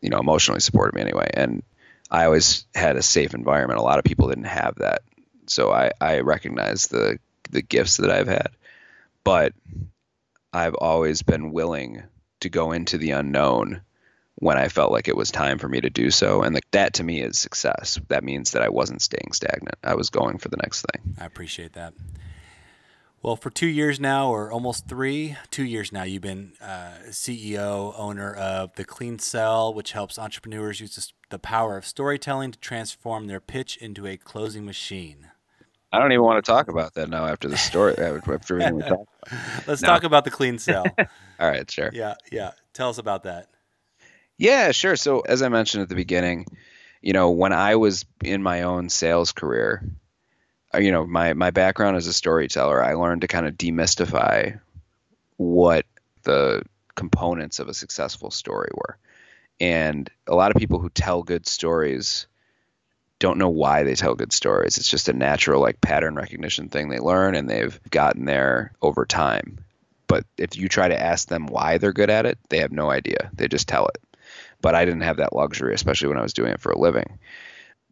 you 0.00 0.10
know, 0.10 0.18
emotionally 0.18 0.60
supported 0.60 0.94
me 0.94 1.00
anyway. 1.02 1.28
And 1.34 1.64
I 2.10 2.26
always 2.26 2.66
had 2.74 2.96
a 2.96 3.02
safe 3.02 3.34
environment. 3.34 3.80
A 3.80 3.82
lot 3.82 3.98
of 3.98 4.04
people 4.04 4.28
didn't 4.28 4.44
have 4.44 4.76
that, 4.76 5.02
so 5.46 5.72
I 5.72 5.90
I 6.00 6.20
recognize 6.20 6.86
the 6.86 7.18
the 7.50 7.62
gifts 7.62 7.96
that 7.96 8.10
I've 8.10 8.28
had, 8.28 8.50
but 9.24 9.54
I've 10.56 10.74
always 10.74 11.22
been 11.22 11.52
willing 11.52 12.02
to 12.40 12.48
go 12.48 12.72
into 12.72 12.98
the 12.98 13.10
unknown 13.10 13.82
when 14.36 14.58
I 14.58 14.68
felt 14.68 14.92
like 14.92 15.08
it 15.08 15.16
was 15.16 15.30
time 15.30 15.58
for 15.58 15.68
me 15.68 15.80
to 15.80 15.90
do 15.90 16.10
so. 16.10 16.42
And 16.42 16.58
that 16.72 16.94
to 16.94 17.04
me 17.04 17.22
is 17.22 17.38
success. 17.38 17.98
That 18.08 18.24
means 18.24 18.52
that 18.52 18.62
I 18.62 18.68
wasn't 18.68 19.02
staying 19.02 19.32
stagnant. 19.32 19.76
I 19.84 19.94
was 19.94 20.10
going 20.10 20.38
for 20.38 20.48
the 20.48 20.58
next 20.58 20.84
thing. 20.92 21.14
I 21.20 21.26
appreciate 21.26 21.74
that. 21.74 21.94
Well, 23.22 23.36
for 23.36 23.50
two 23.50 23.66
years 23.66 23.98
now, 23.98 24.30
or 24.30 24.52
almost 24.52 24.88
three, 24.88 25.36
two 25.50 25.64
years 25.64 25.90
now, 25.90 26.04
you've 26.04 26.22
been 26.22 26.52
uh, 26.60 26.92
CEO, 27.08 27.92
owner 27.98 28.32
of 28.32 28.74
The 28.76 28.84
Clean 28.84 29.18
Sell, 29.18 29.74
which 29.74 29.92
helps 29.92 30.18
entrepreneurs 30.18 30.80
use 30.80 31.12
the 31.30 31.38
power 31.38 31.76
of 31.76 31.84
storytelling 31.84 32.52
to 32.52 32.58
transform 32.58 33.26
their 33.26 33.40
pitch 33.40 33.76
into 33.78 34.06
a 34.06 34.16
closing 34.16 34.64
machine. 34.64 35.30
I 35.92 35.98
don't 35.98 36.12
even 36.12 36.24
want 36.24 36.44
to 36.44 36.50
talk 36.50 36.68
about 36.68 36.94
that 36.94 37.08
now 37.08 37.26
after 37.26 37.48
the 37.48 37.56
story. 37.56 37.92
after 37.98 38.34
everything 38.34 38.76
we 38.76 38.82
talked. 38.82 39.08
Let's 39.66 39.82
no. 39.82 39.88
talk 39.88 40.04
about 40.04 40.24
the 40.24 40.30
clean 40.30 40.58
sell. 40.58 40.84
All 40.98 41.48
right, 41.48 41.70
sure. 41.70 41.90
Yeah, 41.92 42.14
yeah. 42.30 42.52
Tell 42.72 42.88
us 42.88 42.98
about 42.98 43.24
that. 43.24 43.48
Yeah, 44.38 44.72
sure. 44.72 44.96
So 44.96 45.20
as 45.20 45.42
I 45.42 45.48
mentioned 45.48 45.82
at 45.82 45.88
the 45.88 45.94
beginning, 45.94 46.46
you 47.00 47.12
know, 47.12 47.30
when 47.30 47.52
I 47.52 47.76
was 47.76 48.04
in 48.22 48.42
my 48.42 48.62
own 48.62 48.88
sales 48.88 49.32
career, 49.32 49.82
uh, 50.74 50.78
you 50.78 50.92
know, 50.92 51.06
my 51.06 51.32
my 51.34 51.50
background 51.50 51.96
as 51.96 52.06
a 52.06 52.12
storyteller, 52.12 52.82
I 52.82 52.94
learned 52.94 53.22
to 53.22 53.28
kind 53.28 53.46
of 53.46 53.54
demystify 53.54 54.60
what 55.36 55.86
the 56.24 56.62
components 56.94 57.58
of 57.58 57.68
a 57.68 57.74
successful 57.74 58.30
story 58.30 58.70
were. 58.74 58.98
And 59.60 60.10
a 60.26 60.34
lot 60.34 60.50
of 60.50 60.58
people 60.58 60.78
who 60.80 60.90
tell 60.90 61.22
good 61.22 61.46
stories 61.46 62.26
don't 63.18 63.38
know 63.38 63.48
why 63.48 63.82
they 63.82 63.94
tell 63.94 64.14
good 64.14 64.32
stories. 64.32 64.78
It's 64.78 64.90
just 64.90 65.08
a 65.08 65.12
natural 65.12 65.60
like 65.60 65.80
pattern 65.80 66.14
recognition 66.16 66.68
thing 66.68 66.88
they 66.88 66.98
learn 66.98 67.34
and 67.34 67.48
they've 67.48 67.78
gotten 67.90 68.24
there 68.24 68.72
over 68.82 69.06
time. 69.06 69.58
But 70.06 70.24
if 70.36 70.56
you 70.56 70.68
try 70.68 70.88
to 70.88 71.00
ask 71.00 71.28
them 71.28 71.46
why 71.46 71.78
they're 71.78 71.92
good 71.92 72.10
at 72.10 72.26
it, 72.26 72.38
they 72.48 72.58
have 72.58 72.72
no 72.72 72.90
idea. 72.90 73.30
They 73.32 73.48
just 73.48 73.68
tell 73.68 73.88
it. 73.88 73.98
But 74.60 74.74
I 74.74 74.84
didn't 74.84 75.02
have 75.02 75.16
that 75.18 75.34
luxury, 75.34 75.74
especially 75.74 76.08
when 76.08 76.18
I 76.18 76.22
was 76.22 76.32
doing 76.32 76.52
it 76.52 76.60
for 76.60 76.72
a 76.72 76.78
living. 76.78 77.18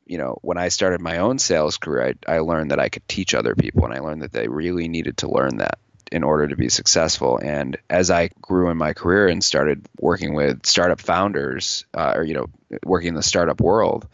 You 0.07 0.19
know, 0.19 0.39
when 0.43 0.59
I 0.59 0.69
started 0.69 1.01
my 1.01 1.19
own 1.19 1.39
sales 1.39 1.79
career, 1.79 2.15
I, 2.27 2.35
I 2.35 2.39
learned 2.41 2.71
that 2.71 2.81
I 2.81 2.89
could 2.89 3.09
teach 3.09 3.35
other 3.35 3.55
people, 3.55 3.85
and 3.85 3.95
I 3.95 4.01
learned 4.01 4.23
that 4.23 4.33
they 4.33 4.49
really 4.49 4.89
needed 4.89 5.19
to 5.19 5.31
learn 5.31 5.59
that 5.59 5.79
in 6.13 6.23
order 6.23 6.47
to 6.49 6.57
be 6.57 6.69
successful. 6.69 7.39
And 7.43 7.79
as 7.89 8.11
I 8.11 8.29
grew 8.41 8.71
in 8.71 8.77
my 8.77 8.93
career 8.93 9.29
and 9.29 9.43
started 9.43 9.87
working 9.99 10.35
with 10.35 10.67
startup 10.67 11.01
founders, 11.01 11.87
uh, 11.95 12.13
or 12.17 12.25
you 12.25 12.35
know, 12.35 12.47
working 12.85 13.09
in 13.09 13.15
the 13.15 13.23
startup 13.23 13.61
world, 13.61 14.07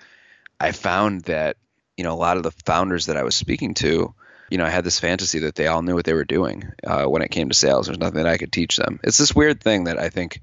I 0.61 0.73
found 0.73 1.23
that 1.23 1.57
you 1.97 2.05
know 2.05 2.13
a 2.13 2.17
lot 2.17 2.37
of 2.37 2.43
the 2.43 2.53
founders 2.65 3.07
that 3.07 3.17
I 3.17 3.23
was 3.23 3.35
speaking 3.35 3.75
to, 3.75 4.15
you 4.51 4.59
know, 4.59 4.65
I 4.65 4.71
had 4.71 4.85
this 4.85 5.01
fantasy 5.01 5.41
that 5.41 5.55
they 5.55 5.67
all 5.67 5.83
knew 5.83 5.95
what 5.95 6.05
they 6.05 6.13
were 6.13 6.25
doing 6.25 6.71
uh, 6.87 7.05
when 7.05 7.23
it 7.23 7.31
came 7.31 7.49
to 7.49 7.55
sales. 7.55 7.87
There's 7.87 7.99
nothing 7.99 8.23
that 8.23 8.27
I 8.27 8.37
could 8.37 8.53
teach 8.53 8.77
them. 8.77 9.01
It's 9.03 9.19
this 9.19 9.35
weird 9.35 9.61
thing 9.61 9.85
that 9.85 9.99
I 9.99 10.09
think 10.11 10.43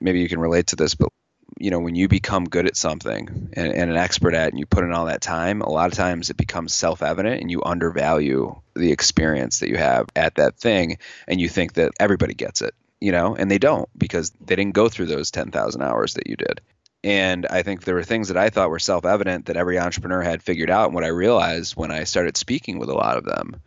maybe 0.00 0.20
you 0.20 0.28
can 0.28 0.40
relate 0.40 0.68
to 0.68 0.76
this, 0.76 0.94
but 0.94 1.10
you 1.58 1.70
know, 1.70 1.78
when 1.78 1.94
you 1.94 2.08
become 2.08 2.46
good 2.46 2.66
at 2.66 2.76
something 2.76 3.50
and, 3.52 3.72
and 3.72 3.90
an 3.90 3.96
expert 3.96 4.34
at, 4.34 4.50
and 4.50 4.58
you 4.58 4.66
put 4.66 4.82
in 4.82 4.92
all 4.92 5.06
that 5.06 5.20
time, 5.20 5.60
a 5.60 5.70
lot 5.70 5.86
of 5.86 5.96
times 5.96 6.30
it 6.30 6.36
becomes 6.36 6.74
self-evident, 6.74 7.40
and 7.40 7.50
you 7.50 7.62
undervalue 7.62 8.60
the 8.74 8.90
experience 8.90 9.60
that 9.60 9.68
you 9.68 9.76
have 9.76 10.08
at 10.16 10.34
that 10.34 10.58
thing, 10.58 10.98
and 11.28 11.40
you 11.40 11.48
think 11.48 11.74
that 11.74 11.92
everybody 12.00 12.34
gets 12.34 12.60
it 12.60 12.74
you 13.04 13.12
know, 13.12 13.36
and 13.36 13.50
they 13.50 13.58
don't 13.58 13.90
because 13.98 14.30
they 14.40 14.56
didn't 14.56 14.72
go 14.72 14.88
through 14.88 15.04
those 15.04 15.30
10,000 15.30 15.82
hours 15.82 16.14
that 16.14 16.26
you 16.26 16.36
did. 16.36 16.62
And 17.04 17.44
I 17.44 17.62
think 17.62 17.84
there 17.84 17.94
were 17.94 18.02
things 18.02 18.28
that 18.28 18.38
I 18.38 18.48
thought 18.48 18.70
were 18.70 18.78
self 18.78 19.04
evident 19.04 19.46
that 19.46 19.58
every 19.58 19.78
entrepreneur 19.78 20.22
had 20.22 20.42
figured 20.42 20.70
out. 20.70 20.86
And 20.86 20.94
what 20.94 21.04
I 21.04 21.08
realized 21.08 21.76
when 21.76 21.90
I 21.90 22.04
started 22.04 22.38
speaking 22.38 22.78
with 22.78 22.88
a 22.88 22.94
lot 22.94 23.18
of 23.18 23.24
them 23.24 23.60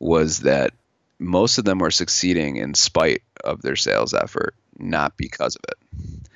was 0.00 0.40
that 0.40 0.72
most 1.18 1.58
of 1.58 1.66
them 1.66 1.80
were 1.80 1.90
succeeding 1.90 2.56
in 2.56 2.72
spite 2.72 3.22
of 3.44 3.60
their 3.60 3.76
sales 3.76 4.14
effort, 4.14 4.54
not 4.78 5.18
because 5.18 5.54
of 5.56 5.64
it. 5.68 6.30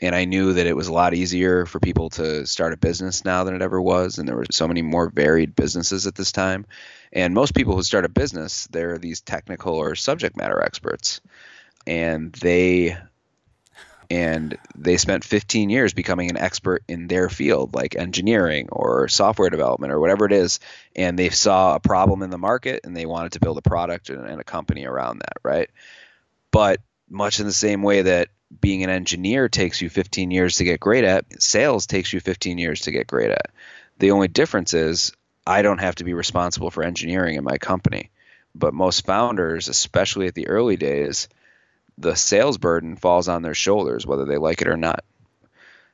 And 0.00 0.16
I 0.16 0.24
knew 0.24 0.54
that 0.54 0.66
it 0.66 0.74
was 0.74 0.88
a 0.88 0.92
lot 0.92 1.14
easier 1.14 1.64
for 1.64 1.78
people 1.78 2.10
to 2.10 2.44
start 2.44 2.72
a 2.72 2.76
business 2.76 3.24
now 3.24 3.44
than 3.44 3.54
it 3.54 3.62
ever 3.62 3.80
was. 3.80 4.18
And 4.18 4.26
there 4.26 4.34
were 4.34 4.46
so 4.50 4.66
many 4.66 4.82
more 4.82 5.10
varied 5.10 5.54
businesses 5.54 6.08
at 6.08 6.16
this 6.16 6.32
time. 6.32 6.66
And 7.12 7.34
most 7.34 7.54
people 7.54 7.76
who 7.76 7.84
start 7.84 8.04
a 8.04 8.08
business, 8.08 8.66
they're 8.72 8.98
these 8.98 9.20
technical 9.20 9.76
or 9.76 9.94
subject 9.94 10.36
matter 10.36 10.60
experts. 10.60 11.20
And 11.86 12.32
they 12.32 12.96
and 14.10 14.58
they 14.74 14.96
spent 14.96 15.24
15 15.24 15.70
years 15.70 15.94
becoming 15.94 16.30
an 16.30 16.36
expert 16.36 16.82
in 16.88 17.08
their 17.08 17.28
field 17.28 17.74
like 17.74 17.96
engineering 17.96 18.68
or 18.70 19.08
software 19.08 19.50
development 19.50 19.92
or 19.92 20.00
whatever 20.00 20.26
it 20.26 20.32
is. 20.32 20.60
And 20.94 21.18
they 21.18 21.30
saw 21.30 21.74
a 21.74 21.80
problem 21.80 22.22
in 22.22 22.30
the 22.30 22.38
market 22.38 22.80
and 22.84 22.96
they 22.96 23.06
wanted 23.06 23.32
to 23.32 23.40
build 23.40 23.58
a 23.58 23.62
product 23.62 24.10
and, 24.10 24.26
and 24.26 24.40
a 24.40 24.44
company 24.44 24.84
around 24.84 25.20
that 25.20 25.38
right? 25.42 25.70
But 26.50 26.80
much 27.08 27.40
in 27.40 27.46
the 27.46 27.52
same 27.52 27.82
way 27.82 28.02
that 28.02 28.28
being 28.60 28.82
an 28.84 28.90
engineer 28.90 29.48
takes 29.48 29.80
you 29.80 29.88
15 29.88 30.30
years 30.30 30.56
to 30.56 30.64
get 30.64 30.80
great 30.80 31.04
at 31.04 31.42
sales 31.42 31.86
takes 31.86 32.12
you 32.12 32.20
15 32.20 32.58
years 32.58 32.82
to 32.82 32.90
get 32.90 33.06
great 33.06 33.30
at. 33.30 33.50
The 33.98 34.10
only 34.10 34.28
difference 34.28 34.74
is 34.74 35.12
i 35.46 35.62
don't 35.62 35.78
have 35.78 35.96
to 35.96 36.04
be 36.04 36.14
responsible 36.14 36.70
for 36.70 36.84
engineering 36.84 37.36
in 37.36 37.44
my 37.44 37.58
company. 37.58 38.10
But 38.54 38.74
most 38.74 39.06
founders 39.06 39.68
especially 39.68 40.26
at 40.26 40.34
the 40.34 40.48
early 40.48 40.76
days 40.76 41.28
the 41.98 42.14
sales 42.14 42.58
burden 42.58 42.96
falls 42.96 43.28
on 43.28 43.42
their 43.42 43.54
shoulders, 43.54 44.06
whether 44.06 44.24
they 44.24 44.38
like 44.38 44.62
it 44.62 44.68
or 44.68 44.76
not. 44.76 45.04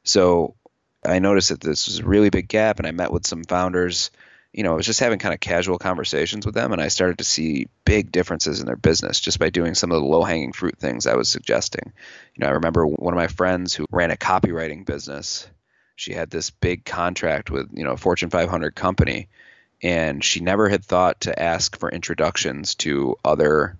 So 0.04 0.54
I 1.04 1.18
noticed 1.18 1.50
that 1.50 1.60
this 1.60 1.86
was 1.86 2.00
a 2.00 2.06
really 2.06 2.30
big 2.30 2.48
gap, 2.48 2.78
and 2.78 2.86
I 2.86 2.92
met 2.92 3.12
with 3.12 3.26
some 3.26 3.44
founders. 3.44 4.10
You 4.52 4.62
know, 4.62 4.72
I 4.72 4.76
was 4.76 4.86
just 4.86 5.00
having 5.00 5.18
kind 5.18 5.34
of 5.34 5.40
casual 5.40 5.78
conversations 5.78 6.46
with 6.46 6.54
them, 6.54 6.72
and 6.72 6.80
I 6.80 6.88
started 6.88 7.18
to 7.18 7.24
see 7.24 7.68
big 7.84 8.10
differences 8.10 8.60
in 8.60 8.66
their 8.66 8.76
business 8.76 9.20
just 9.20 9.38
by 9.38 9.50
doing 9.50 9.74
some 9.74 9.92
of 9.92 10.00
the 10.00 10.06
low 10.06 10.24
hanging 10.24 10.52
fruit 10.52 10.78
things 10.78 11.06
I 11.06 11.14
was 11.14 11.28
suggesting. 11.28 11.92
You 12.34 12.40
know, 12.40 12.48
I 12.48 12.52
remember 12.52 12.86
one 12.86 13.12
of 13.12 13.18
my 13.18 13.28
friends 13.28 13.74
who 13.74 13.84
ran 13.90 14.10
a 14.10 14.16
copywriting 14.16 14.86
business. 14.86 15.46
She 15.96 16.14
had 16.14 16.30
this 16.30 16.50
big 16.50 16.84
contract 16.84 17.50
with, 17.50 17.68
you 17.72 17.84
know, 17.84 17.92
a 17.92 17.96
Fortune 17.96 18.30
500 18.30 18.74
company, 18.74 19.28
and 19.82 20.24
she 20.24 20.40
never 20.40 20.68
had 20.68 20.84
thought 20.84 21.22
to 21.22 21.38
ask 21.38 21.78
for 21.78 21.90
introductions 21.90 22.74
to 22.76 23.16
other 23.24 23.76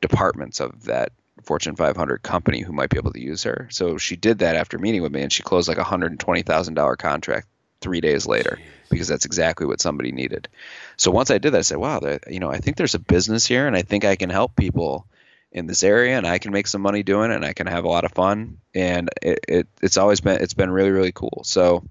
departments 0.00 0.60
of 0.60 0.84
that 0.84 1.12
Fortune 1.42 1.76
500 1.76 2.22
company 2.22 2.60
who 2.60 2.72
might 2.72 2.90
be 2.90 2.98
able 2.98 3.12
to 3.12 3.20
use 3.20 3.42
her. 3.44 3.68
So 3.70 3.98
she 3.98 4.16
did 4.16 4.38
that 4.38 4.56
after 4.56 4.78
meeting 4.78 5.02
with 5.02 5.12
me, 5.12 5.22
and 5.22 5.32
she 5.32 5.42
closed 5.42 5.68
like 5.68 5.78
a 5.78 5.84
hundred 5.84 6.18
twenty 6.18 6.42
thousand 6.42 6.74
dollar 6.74 6.96
contract 6.96 7.48
three 7.80 8.00
days 8.00 8.26
later 8.26 8.58
Jeez. 8.60 8.90
because 8.90 9.08
that's 9.08 9.24
exactly 9.24 9.66
what 9.66 9.80
somebody 9.80 10.12
needed. 10.12 10.48
So 10.96 11.10
once 11.10 11.30
I 11.30 11.38
did 11.38 11.52
that, 11.52 11.58
I 11.58 11.62
said, 11.62 11.78
"Wow, 11.78 12.00
you 12.28 12.40
know, 12.40 12.50
I 12.50 12.58
think 12.58 12.76
there's 12.76 12.94
a 12.94 13.00
business 13.00 13.46
here, 13.46 13.66
and 13.66 13.76
I 13.76 13.82
think 13.82 14.04
I 14.04 14.16
can 14.16 14.30
help 14.30 14.56
people 14.56 15.06
in 15.50 15.66
this 15.66 15.82
area, 15.82 16.16
and 16.16 16.26
I 16.26 16.38
can 16.38 16.52
make 16.52 16.66
some 16.66 16.82
money 16.82 17.02
doing 17.02 17.30
it, 17.30 17.36
and 17.36 17.44
I 17.44 17.52
can 17.52 17.66
have 17.66 17.84
a 17.84 17.88
lot 17.88 18.04
of 18.04 18.12
fun." 18.12 18.58
And 18.74 19.10
it, 19.22 19.38
it 19.48 19.68
it's 19.82 19.96
always 19.96 20.20
been 20.20 20.42
it's 20.42 20.54
been 20.54 20.70
really 20.70 20.90
really 20.90 21.12
cool. 21.12 21.42
So, 21.44 21.84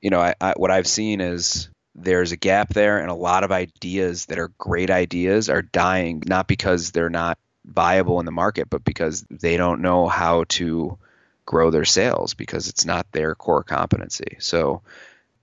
you 0.00 0.10
know, 0.10 0.20
I, 0.20 0.34
I 0.40 0.54
what 0.56 0.70
I've 0.70 0.88
seen 0.88 1.20
is 1.20 1.68
there's 1.94 2.32
a 2.32 2.36
gap 2.36 2.68
there 2.70 2.98
and 3.00 3.10
a 3.10 3.14
lot 3.14 3.44
of 3.44 3.52
ideas 3.52 4.26
that 4.26 4.38
are 4.38 4.52
great 4.56 4.90
ideas 4.90 5.48
are 5.48 5.62
dying 5.62 6.22
not 6.26 6.46
because 6.46 6.92
they're 6.92 7.10
not 7.10 7.38
viable 7.68 8.18
in 8.20 8.26
the 8.26 8.32
market, 8.32 8.68
but 8.70 8.84
because 8.84 9.24
they 9.30 9.56
don't 9.56 9.80
know 9.82 10.08
how 10.08 10.44
to 10.48 10.98
grow 11.46 11.70
their 11.70 11.84
sales 11.84 12.34
because 12.34 12.68
it's 12.68 12.84
not 12.84 13.10
their 13.12 13.34
core 13.34 13.62
competency. 13.62 14.36
So 14.38 14.82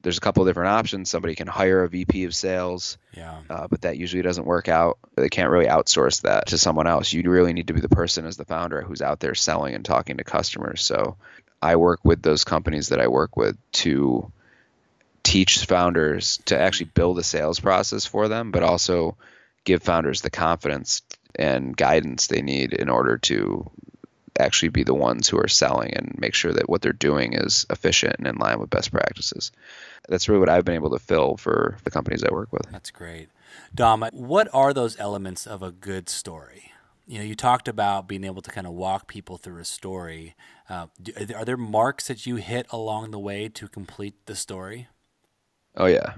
there's 0.01 0.17
a 0.17 0.21
couple 0.21 0.43
of 0.43 0.47
different 0.49 0.69
options. 0.69 1.09
Somebody 1.09 1.33
can 1.33 1.47
hire 1.47 1.83
a 1.83 1.89
VP 1.89 2.25
of 2.25 2.35
sales, 2.35 2.97
Yeah. 3.13 3.39
uh, 3.49 3.67
but 3.67 3.81
that 3.81 3.97
usually 3.97 4.21
doesn't 4.21 4.45
work 4.45 4.67
out. 4.67 4.99
They 5.15 5.29
can't 5.29 5.49
really 5.49 5.65
outsource 5.65 6.21
that 6.21 6.47
to 6.47 6.57
someone 6.59 6.85
else. 6.85 7.11
You 7.11 7.27
really 7.29 7.53
need 7.53 7.67
to 7.67 7.73
be 7.73 7.81
the 7.81 7.89
person 7.89 8.25
as 8.27 8.37
the 8.37 8.45
founder 8.45 8.81
who's 8.81 9.01
out 9.01 9.19
there 9.19 9.33
selling 9.33 9.73
and 9.73 9.83
talking 9.83 10.17
to 10.17 10.23
customers. 10.23 10.83
So 10.83 11.15
I 11.59 11.77
work 11.77 12.01
with 12.03 12.21
those 12.21 12.43
companies 12.43 12.89
that 12.89 13.01
I 13.01 13.07
work 13.07 13.35
with 13.35 13.57
to 13.83 14.31
teach 15.23 15.65
founders 15.65 16.37
to 16.45 16.59
actually 16.59 16.91
build 16.93 17.17
a 17.17 17.23
sales 17.23 17.59
process 17.59 18.05
for 18.05 18.27
them, 18.27 18.51
but 18.51 18.61
also 18.61 19.17
give 19.63 19.81
founders 19.81 20.21
the 20.21 20.29
confidence 20.29 21.01
and 21.37 21.75
guidance 21.75 22.27
they 22.27 22.41
need 22.41 22.73
in 22.73 22.89
order 22.89 23.17
to 23.17 23.69
actually 24.37 24.69
be 24.69 24.83
the 24.83 24.93
ones 24.93 25.27
who 25.27 25.37
are 25.37 25.47
selling 25.47 25.93
and 25.93 26.15
make 26.17 26.33
sure 26.33 26.51
that 26.51 26.69
what 26.69 26.81
they're 26.81 26.93
doing 26.93 27.33
is 27.33 27.65
efficient 27.69 28.15
and 28.17 28.27
in 28.27 28.35
line 28.35 28.59
with 28.59 28.69
best 28.69 28.91
practices. 28.91 29.51
That's 30.09 30.27
really 30.27 30.39
what 30.39 30.49
I've 30.49 30.65
been 30.65 30.75
able 30.75 30.91
to 30.91 30.99
fill 30.99 31.37
for 31.37 31.77
the 31.83 31.91
companies 31.91 32.23
I 32.23 32.33
work 32.33 32.51
with. 32.51 32.69
That's 32.71 32.91
great. 32.91 33.29
Dom, 33.73 34.05
what 34.11 34.49
are 34.53 34.73
those 34.73 34.99
elements 34.99 35.47
of 35.47 35.63
a 35.63 35.71
good 35.71 36.09
story? 36.09 36.71
You 37.07 37.19
know, 37.19 37.25
you 37.25 37.35
talked 37.35 37.67
about 37.67 38.07
being 38.07 38.23
able 38.23 38.41
to 38.41 38.51
kind 38.51 38.67
of 38.67 38.73
walk 38.73 39.07
people 39.07 39.37
through 39.37 39.61
a 39.61 39.65
story. 39.65 40.35
Uh, 40.69 40.87
are 41.35 41.45
there 41.45 41.57
marks 41.57 42.07
that 42.07 42.25
you 42.25 42.37
hit 42.37 42.65
along 42.71 43.11
the 43.11 43.19
way 43.19 43.47
to 43.49 43.67
complete 43.67 44.25
the 44.25 44.35
story? 44.35 44.87
Oh 45.77 45.85
yeah. 45.85 46.15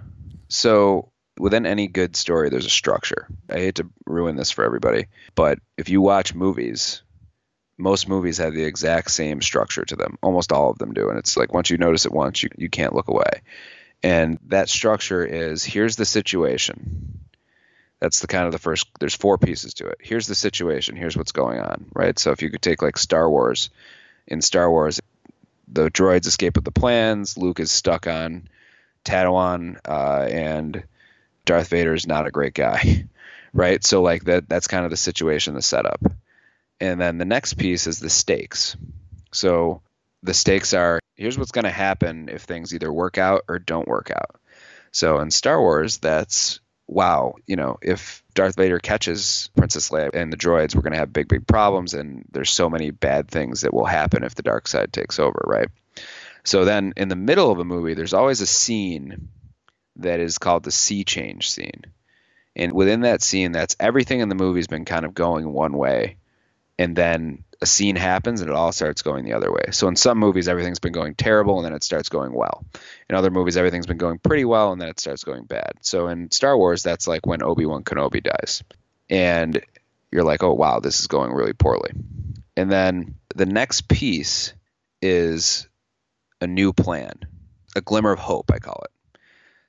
So 0.47 1.11
within 1.37 1.65
any 1.65 1.87
good 1.87 2.15
story, 2.15 2.49
there's 2.49 2.65
a 2.65 2.69
structure. 2.69 3.27
I 3.49 3.55
hate 3.55 3.75
to 3.75 3.89
ruin 4.05 4.35
this 4.35 4.51
for 4.51 4.63
everybody, 4.63 5.07
but 5.35 5.59
if 5.77 5.89
you 5.89 6.01
watch 6.01 6.35
movies, 6.35 7.01
most 7.77 8.09
movies 8.09 8.39
have 8.39 8.53
the 8.53 8.63
exact 8.63 9.11
same 9.11 9.41
structure 9.41 9.85
to 9.85 9.95
them. 9.95 10.17
Almost 10.21 10.51
all 10.51 10.69
of 10.71 10.77
them 10.77 10.93
do, 10.93 11.09
and 11.09 11.19
it's 11.19 11.37
like 11.37 11.53
once 11.53 11.69
you 11.69 11.77
notice 11.77 12.05
it 12.05 12.11
once, 12.11 12.41
you 12.43 12.49
you 12.57 12.69
can't 12.69 12.95
look 12.95 13.07
away. 13.07 13.41
And 14.03 14.39
that 14.47 14.69
structure 14.69 15.25
is 15.25 15.63
here's 15.63 15.95
the 15.95 16.05
situation. 16.05 17.19
That's 17.99 18.19
the 18.19 18.27
kind 18.27 18.45
of 18.45 18.51
the 18.51 18.59
first. 18.59 18.87
There's 18.99 19.15
four 19.15 19.37
pieces 19.37 19.75
to 19.75 19.87
it. 19.87 19.97
Here's 20.01 20.27
the 20.27 20.35
situation. 20.35 20.95
Here's 20.95 21.17
what's 21.17 21.31
going 21.31 21.59
on. 21.59 21.85
Right. 21.93 22.17
So 22.17 22.31
if 22.31 22.41
you 22.41 22.51
could 22.51 22.61
take 22.61 22.81
like 22.81 22.97
Star 22.97 23.29
Wars, 23.29 23.69
in 24.27 24.41
Star 24.41 24.69
Wars, 24.69 25.01
the 25.67 25.89
droids 25.89 26.27
escape 26.27 26.55
with 26.55 26.65
the 26.65 26.71
plans. 26.71 27.37
Luke 27.37 27.59
is 27.59 27.71
stuck 27.71 28.07
on 28.07 28.47
Tatooine, 29.03 29.79
uh, 29.87 30.27
and 30.29 30.83
Darth 31.47 31.69
Vader 31.69 31.93
is 31.93 32.05
not 32.05 32.27
a 32.27 32.31
great 32.31 32.53
guy, 32.53 33.07
right? 33.53 33.83
So 33.83 34.03
like 34.03 34.25
that 34.25 34.47
that's 34.47 34.67
kind 34.67 34.85
of 34.85 34.91
the 34.91 34.97
situation, 34.97 35.55
the 35.55 35.61
setup. 35.63 36.01
And 36.79 37.01
then 37.01 37.17
the 37.17 37.25
next 37.25 37.55
piece 37.55 37.87
is 37.87 37.99
the 37.99 38.09
stakes. 38.09 38.77
So 39.31 39.81
the 40.21 40.35
stakes 40.35 40.73
are 40.73 40.99
here's 41.15 41.39
what's 41.39 41.51
going 41.51 41.65
to 41.65 41.71
happen 41.71 42.29
if 42.29 42.43
things 42.43 42.75
either 42.75 42.93
work 42.93 43.17
out 43.17 43.45
or 43.47 43.57
don't 43.57 43.87
work 43.87 44.11
out. 44.11 44.39
So 44.91 45.19
in 45.19 45.31
Star 45.31 45.59
Wars, 45.59 45.97
that's 45.97 46.59
wow, 46.87 47.35
you 47.45 47.55
know, 47.55 47.77
if 47.81 48.23
Darth 48.33 48.55
Vader 48.55 48.79
catches 48.79 49.49
Princess 49.57 49.89
Leia 49.89 50.11
and 50.13 50.31
the 50.31 50.37
droids, 50.37 50.75
we're 50.75 50.81
going 50.81 50.93
to 50.93 50.99
have 50.99 51.11
big, 51.11 51.27
big 51.27 51.45
problems. 51.45 51.93
And 51.93 52.25
there's 52.31 52.49
so 52.49 52.69
many 52.69 52.91
bad 52.91 53.27
things 53.29 53.61
that 53.61 53.73
will 53.73 53.85
happen 53.85 54.23
if 54.23 54.35
the 54.35 54.43
dark 54.43 54.67
side 54.67 54.93
takes 54.93 55.19
over, 55.19 55.43
right? 55.45 55.67
So 56.45 56.63
then 56.63 56.93
in 56.95 57.09
the 57.09 57.17
middle 57.17 57.51
of 57.51 57.59
a 57.59 57.65
movie, 57.65 57.93
there's 57.93 58.13
always 58.13 58.39
a 58.39 58.47
scene 58.47 59.27
that 59.97 60.19
is 60.19 60.37
called 60.37 60.63
the 60.63 60.71
sea 60.71 61.03
change 61.03 61.49
scene. 61.51 61.83
And 62.55 62.73
within 62.73 63.01
that 63.01 63.21
scene, 63.21 63.51
that's 63.51 63.75
everything 63.79 64.19
in 64.19 64.29
the 64.29 64.35
movie's 64.35 64.67
been 64.67 64.85
kind 64.85 65.05
of 65.05 65.13
going 65.13 65.51
one 65.51 65.77
way. 65.77 66.17
And 66.79 66.95
then 66.95 67.43
a 67.61 67.65
scene 67.65 67.95
happens 67.95 68.41
and 68.41 68.49
it 68.49 68.55
all 68.55 68.71
starts 68.71 69.01
going 69.01 69.25
the 69.25 69.33
other 69.33 69.51
way. 69.51 69.65
So 69.71 69.87
in 69.87 69.95
some 69.95 70.17
movies, 70.17 70.47
everything's 70.47 70.79
been 70.79 70.93
going 70.93 71.15
terrible 71.15 71.57
and 71.57 71.65
then 71.65 71.73
it 71.73 71.83
starts 71.83 72.09
going 72.09 72.33
well. 72.33 72.65
In 73.09 73.15
other 73.15 73.31
movies, 73.31 73.57
everything's 73.57 73.87
been 73.87 73.97
going 73.97 74.19
pretty 74.19 74.45
well 74.45 74.71
and 74.71 74.81
then 74.81 74.89
it 74.89 74.99
starts 74.99 75.23
going 75.23 75.45
bad. 75.45 75.73
So 75.81 76.07
in 76.07 76.31
Star 76.31 76.57
Wars, 76.57 76.83
that's 76.83 77.07
like 77.07 77.25
when 77.25 77.43
Obi 77.43 77.65
Wan 77.65 77.83
Kenobi 77.83 78.23
dies. 78.23 78.63
And 79.09 79.61
you're 80.11 80.23
like, 80.23 80.43
oh, 80.43 80.53
wow, 80.53 80.79
this 80.79 80.99
is 80.99 81.07
going 81.07 81.31
really 81.31 81.53
poorly. 81.53 81.91
And 82.55 82.71
then 82.71 83.15
the 83.35 83.45
next 83.45 83.87
piece 83.87 84.53
is 85.01 85.67
a 86.41 86.47
new 86.47 86.73
plan, 86.73 87.13
a 87.75 87.81
glimmer 87.81 88.11
of 88.11 88.19
hope, 88.19 88.51
I 88.51 88.59
call 88.59 88.81
it. 88.83 88.91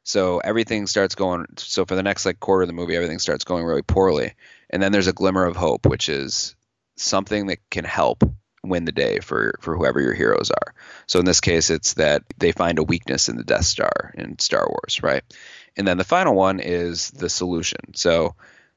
So 0.09 0.39
everything 0.39 0.87
starts 0.87 1.15
going. 1.15 1.45
So 1.59 1.85
for 1.85 1.95
the 1.95 2.03
next 2.03 2.25
like 2.25 2.41
quarter 2.41 2.63
of 2.63 2.69
the 2.69 2.73
movie, 2.73 2.97
everything 2.97 3.19
starts 3.19 3.45
going 3.45 3.67
really 3.67 3.83
poorly, 3.83 4.33
and 4.71 4.83
then 4.83 4.91
there's 4.91 5.07
a 5.07 5.13
glimmer 5.13 5.45
of 5.45 5.55
hope, 5.55 5.85
which 5.85 6.09
is 6.09 6.57
something 6.97 7.49
that 7.49 7.59
can 7.71 7.85
help 7.85 8.25
win 8.65 8.87
the 8.87 8.93
day 8.93 9.19
for 9.19 9.59
for 9.61 9.77
whoever 9.77 10.01
your 10.01 10.15
heroes 10.15 10.51
are. 10.51 10.73
So 11.09 11.19
in 11.19 11.27
this 11.27 11.43
case, 11.43 11.69
it's 11.69 11.93
that 11.95 12.23
they 12.39 12.53
find 12.53 12.79
a 12.79 12.83
weakness 12.83 13.29
in 13.29 13.37
the 13.37 13.45
Death 13.45 13.67
Star 13.67 14.15
in 14.17 14.39
Star 14.39 14.67
Wars, 14.67 15.03
right? 15.03 15.23
And 15.77 15.87
then 15.87 15.99
the 15.99 16.05
final 16.05 16.35
one 16.35 16.61
is 16.61 17.11
the 17.11 17.29
solution. 17.29 17.95
So 17.95 18.35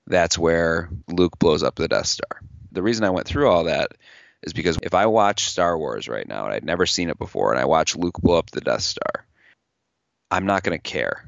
that's 0.08 0.38
where 0.38 0.90
Luke 1.08 1.40
blows 1.40 1.64
up 1.64 1.76
the 1.76 1.88
Death 1.88 2.08
Star. 2.08 2.42
The 2.74 2.84
reason 2.84 3.06
I 3.06 3.12
went 3.12 3.26
through 3.26 3.50
all 3.50 3.64
that 3.64 3.94
is 4.44 4.52
because 4.52 4.80
if 4.84 4.94
I 4.94 5.06
watch 5.06 5.46
Star 5.46 5.78
Wars 5.78 6.10
right 6.10 6.28
now 6.28 6.44
and 6.44 6.54
I'd 6.54 6.66
never 6.66 6.86
seen 6.86 7.10
it 7.10 7.18
before, 7.18 7.54
and 7.54 7.62
I 7.62 7.66
watch 7.66 7.96
Luke 7.96 8.20
blow 8.20 8.38
up 8.38 8.52
the 8.52 8.60
Death 8.60 8.82
Star, 8.82 9.26
I'm 10.32 10.46
not 10.46 10.64
going 10.64 10.78
to 10.78 10.82
care. 10.82 11.28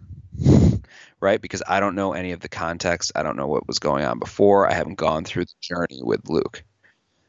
Right? 1.19 1.41
Because 1.41 1.63
I 1.67 1.79
don't 1.79 1.95
know 1.95 2.13
any 2.13 2.31
of 2.31 2.39
the 2.39 2.49
context. 2.49 3.11
I 3.15 3.23
don't 3.23 3.37
know 3.37 3.47
what 3.47 3.67
was 3.67 3.79
going 3.79 4.03
on 4.03 4.19
before. 4.19 4.69
I 4.69 4.73
haven't 4.73 4.95
gone 4.95 5.23
through 5.23 5.45
the 5.45 5.53
journey 5.61 6.01
with 6.01 6.27
Luke. 6.29 6.63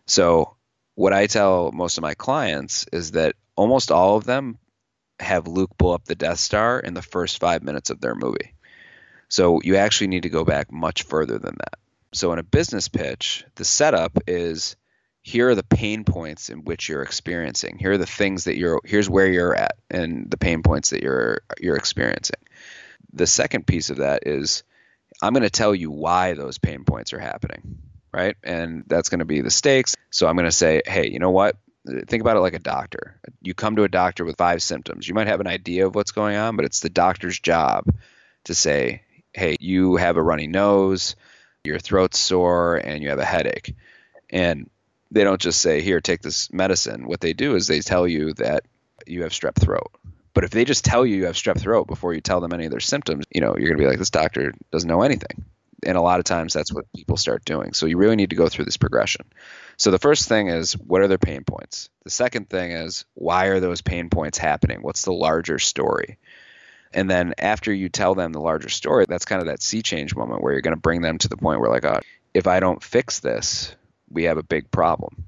So, 0.06 0.56
what 0.96 1.12
I 1.12 1.26
tell 1.26 1.70
most 1.72 1.98
of 1.98 2.02
my 2.02 2.14
clients 2.14 2.86
is 2.92 3.12
that 3.12 3.36
almost 3.56 3.90
all 3.90 4.16
of 4.16 4.24
them 4.24 4.58
have 5.20 5.46
Luke 5.46 5.76
blow 5.78 5.94
up 5.94 6.04
the 6.04 6.14
Death 6.14 6.38
Star 6.38 6.78
in 6.78 6.94
the 6.94 7.02
first 7.02 7.38
five 7.38 7.62
minutes 7.62 7.90
of 7.90 8.00
their 8.00 8.14
movie. 8.14 8.54
So, 9.28 9.60
you 9.62 9.76
actually 9.76 10.08
need 10.08 10.24
to 10.24 10.28
go 10.28 10.44
back 10.44 10.72
much 10.72 11.04
further 11.04 11.38
than 11.38 11.54
that. 11.58 11.78
So, 12.12 12.32
in 12.32 12.38
a 12.38 12.44
business 12.44 12.88
pitch, 12.88 13.44
the 13.54 13.64
setup 13.64 14.18
is 14.26 14.76
here 15.26 15.48
are 15.48 15.54
the 15.54 15.62
pain 15.62 16.04
points 16.04 16.50
in 16.50 16.64
which 16.64 16.86
you're 16.86 17.02
experiencing. 17.02 17.78
Here 17.78 17.92
are 17.92 17.98
the 17.98 18.04
things 18.04 18.44
that 18.44 18.58
you're 18.58 18.82
here's 18.84 19.08
where 19.08 19.26
you're 19.26 19.56
at 19.56 19.78
and 19.90 20.30
the 20.30 20.36
pain 20.36 20.62
points 20.62 20.90
that 20.90 21.02
you're 21.02 21.40
you're 21.58 21.76
experiencing. 21.76 22.40
The 23.14 23.26
second 23.26 23.66
piece 23.66 23.88
of 23.88 23.96
that 23.96 24.26
is 24.26 24.64
I'm 25.22 25.32
going 25.32 25.42
to 25.42 25.50
tell 25.50 25.74
you 25.74 25.90
why 25.90 26.34
those 26.34 26.58
pain 26.58 26.84
points 26.84 27.14
are 27.14 27.18
happening, 27.18 27.78
right? 28.12 28.36
And 28.44 28.84
that's 28.86 29.08
going 29.08 29.20
to 29.20 29.24
be 29.24 29.40
the 29.40 29.50
stakes. 29.50 29.96
So 30.10 30.28
I'm 30.28 30.36
going 30.36 30.44
to 30.44 30.52
say, 30.52 30.82
"Hey, 30.84 31.08
you 31.08 31.20
know 31.20 31.30
what? 31.30 31.56
Think 31.86 32.20
about 32.20 32.36
it 32.36 32.40
like 32.40 32.54
a 32.54 32.58
doctor. 32.58 33.18
You 33.40 33.54
come 33.54 33.76
to 33.76 33.84
a 33.84 33.88
doctor 33.88 34.26
with 34.26 34.36
five 34.36 34.62
symptoms. 34.62 35.08
You 35.08 35.14
might 35.14 35.26
have 35.26 35.40
an 35.40 35.46
idea 35.46 35.86
of 35.86 35.94
what's 35.94 36.12
going 36.12 36.36
on, 36.36 36.56
but 36.56 36.66
it's 36.66 36.80
the 36.80 36.90
doctor's 36.90 37.40
job 37.40 37.86
to 38.44 38.54
say, 38.54 39.04
"Hey, 39.32 39.56
you 39.58 39.96
have 39.96 40.18
a 40.18 40.22
runny 40.22 40.48
nose, 40.48 41.16
your 41.64 41.78
throat's 41.78 42.18
sore, 42.18 42.76
and 42.76 43.02
you 43.02 43.08
have 43.08 43.18
a 43.18 43.24
headache." 43.24 43.74
And 44.28 44.68
they 45.10 45.24
don't 45.24 45.40
just 45.40 45.60
say, 45.60 45.80
here, 45.80 46.00
take 46.00 46.22
this 46.22 46.52
medicine. 46.52 47.06
What 47.06 47.20
they 47.20 47.32
do 47.32 47.54
is 47.54 47.66
they 47.66 47.80
tell 47.80 48.06
you 48.06 48.34
that 48.34 48.64
you 49.06 49.22
have 49.22 49.32
strep 49.32 49.54
throat. 49.54 49.90
But 50.32 50.44
if 50.44 50.50
they 50.50 50.64
just 50.64 50.84
tell 50.84 51.06
you 51.06 51.16
you 51.16 51.26
have 51.26 51.36
strep 51.36 51.60
throat 51.60 51.86
before 51.86 52.12
you 52.12 52.20
tell 52.20 52.40
them 52.40 52.52
any 52.52 52.64
of 52.64 52.70
their 52.70 52.80
symptoms, 52.80 53.24
you 53.32 53.40
know, 53.40 53.56
you're 53.56 53.68
going 53.68 53.78
to 53.78 53.82
be 53.82 53.88
like, 53.88 53.98
this 53.98 54.10
doctor 54.10 54.52
doesn't 54.72 54.88
know 54.88 55.02
anything. 55.02 55.44
And 55.86 55.96
a 55.96 56.02
lot 56.02 56.18
of 56.18 56.24
times 56.24 56.52
that's 56.52 56.72
what 56.72 56.90
people 56.96 57.16
start 57.16 57.44
doing. 57.44 57.72
So 57.74 57.86
you 57.86 57.98
really 57.98 58.16
need 58.16 58.30
to 58.30 58.36
go 58.36 58.48
through 58.48 58.64
this 58.64 58.76
progression. 58.76 59.26
So 59.76 59.90
the 59.90 59.98
first 59.98 60.28
thing 60.28 60.48
is, 60.48 60.72
what 60.72 61.02
are 61.02 61.08
their 61.08 61.18
pain 61.18 61.44
points? 61.44 61.90
The 62.04 62.10
second 62.10 62.48
thing 62.48 62.72
is, 62.72 63.04
why 63.14 63.46
are 63.46 63.60
those 63.60 63.82
pain 63.82 64.08
points 64.10 64.38
happening? 64.38 64.82
What's 64.82 65.02
the 65.02 65.12
larger 65.12 65.58
story? 65.58 66.18
And 66.92 67.10
then 67.10 67.34
after 67.38 67.72
you 67.72 67.88
tell 67.88 68.14
them 68.14 68.32
the 68.32 68.40
larger 68.40 68.68
story, 68.68 69.04
that's 69.08 69.24
kind 69.24 69.40
of 69.40 69.48
that 69.48 69.62
sea 69.62 69.82
change 69.82 70.16
moment 70.16 70.42
where 70.42 70.52
you're 70.52 70.62
going 70.62 70.76
to 70.76 70.80
bring 70.80 71.02
them 71.02 71.18
to 71.18 71.28
the 71.28 71.36
point 71.36 71.60
where, 71.60 71.70
like, 71.70 71.84
oh, 71.84 72.00
if 72.32 72.46
I 72.46 72.60
don't 72.60 72.82
fix 72.82 73.20
this, 73.20 73.74
we 74.10 74.24
have 74.24 74.38
a 74.38 74.42
big 74.42 74.70
problem. 74.70 75.24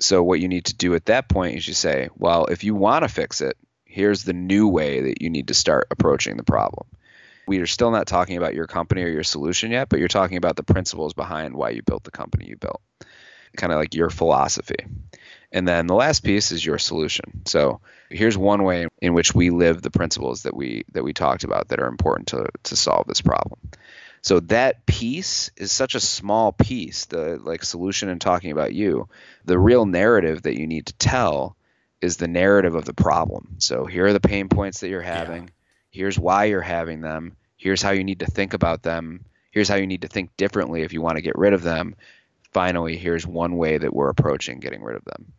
So 0.00 0.22
what 0.22 0.40
you 0.40 0.48
need 0.48 0.66
to 0.66 0.76
do 0.76 0.94
at 0.94 1.06
that 1.06 1.28
point 1.28 1.56
is 1.56 1.68
you 1.68 1.74
say, 1.74 2.08
well, 2.16 2.46
if 2.46 2.64
you 2.64 2.74
want 2.74 3.04
to 3.04 3.08
fix 3.08 3.40
it, 3.40 3.56
here's 3.84 4.24
the 4.24 4.32
new 4.32 4.68
way 4.68 5.02
that 5.02 5.20
you 5.20 5.30
need 5.30 5.48
to 5.48 5.54
start 5.54 5.88
approaching 5.90 6.36
the 6.36 6.44
problem. 6.44 6.86
We 7.46 7.58
are 7.58 7.66
still 7.66 7.90
not 7.90 8.06
talking 8.06 8.36
about 8.36 8.54
your 8.54 8.66
company 8.66 9.02
or 9.02 9.08
your 9.08 9.24
solution 9.24 9.72
yet, 9.72 9.88
but 9.88 9.98
you're 9.98 10.08
talking 10.08 10.36
about 10.36 10.56
the 10.56 10.62
principles 10.62 11.14
behind 11.14 11.54
why 11.54 11.70
you 11.70 11.82
built 11.82 12.04
the 12.04 12.10
company 12.10 12.46
you 12.46 12.56
built. 12.56 12.80
Kind 13.56 13.72
of 13.72 13.78
like 13.78 13.94
your 13.94 14.10
philosophy. 14.10 14.86
And 15.52 15.66
then 15.66 15.88
the 15.88 15.94
last 15.94 16.20
piece 16.20 16.52
is 16.52 16.64
your 16.64 16.78
solution. 16.78 17.42
So 17.46 17.80
here's 18.08 18.38
one 18.38 18.62
way 18.62 18.86
in 19.02 19.14
which 19.14 19.34
we 19.34 19.50
live 19.50 19.82
the 19.82 19.90
principles 19.90 20.44
that 20.44 20.54
we 20.54 20.84
that 20.92 21.02
we 21.02 21.12
talked 21.12 21.42
about 21.42 21.68
that 21.68 21.80
are 21.80 21.88
important 21.88 22.28
to 22.28 22.48
to 22.64 22.76
solve 22.76 23.08
this 23.08 23.20
problem. 23.20 23.58
So 24.22 24.40
that 24.40 24.84
piece 24.86 25.50
is 25.56 25.72
such 25.72 25.94
a 25.94 26.00
small 26.00 26.52
piece, 26.52 27.06
the 27.06 27.40
like 27.42 27.64
solution 27.64 28.08
and 28.08 28.20
talking 28.20 28.52
about 28.52 28.74
you. 28.74 29.08
The 29.44 29.58
real 29.58 29.86
narrative 29.86 30.42
that 30.42 30.58
you 30.58 30.66
need 30.66 30.86
to 30.86 30.92
tell 30.94 31.56
is 32.00 32.16
the 32.16 32.28
narrative 32.28 32.74
of 32.74 32.84
the 32.84 32.94
problem. 32.94 33.56
So 33.58 33.86
here 33.86 34.06
are 34.06 34.12
the 34.12 34.20
pain 34.20 34.48
points 34.48 34.80
that 34.80 34.88
you're 34.88 35.00
having. 35.00 35.44
Yeah. 35.44 35.50
Here's 35.90 36.18
why 36.18 36.44
you're 36.44 36.60
having 36.60 37.00
them. 37.00 37.36
Here's 37.56 37.82
how 37.82 37.90
you 37.90 38.04
need 38.04 38.20
to 38.20 38.26
think 38.26 38.54
about 38.54 38.82
them. 38.82 39.24
Here's 39.50 39.68
how 39.68 39.76
you 39.76 39.86
need 39.86 40.02
to 40.02 40.08
think 40.08 40.36
differently 40.36 40.82
if 40.82 40.92
you 40.92 41.02
want 41.02 41.16
to 41.16 41.22
get 41.22 41.36
rid 41.36 41.52
of 41.52 41.62
them. 41.62 41.96
Finally, 42.52 42.96
here's 42.96 43.26
one 43.26 43.56
way 43.56 43.78
that 43.78 43.92
we're 43.92 44.08
approaching 44.08 44.60
getting 44.60 44.82
rid 44.82 44.96
of 44.96 45.04
them. 45.04 45.32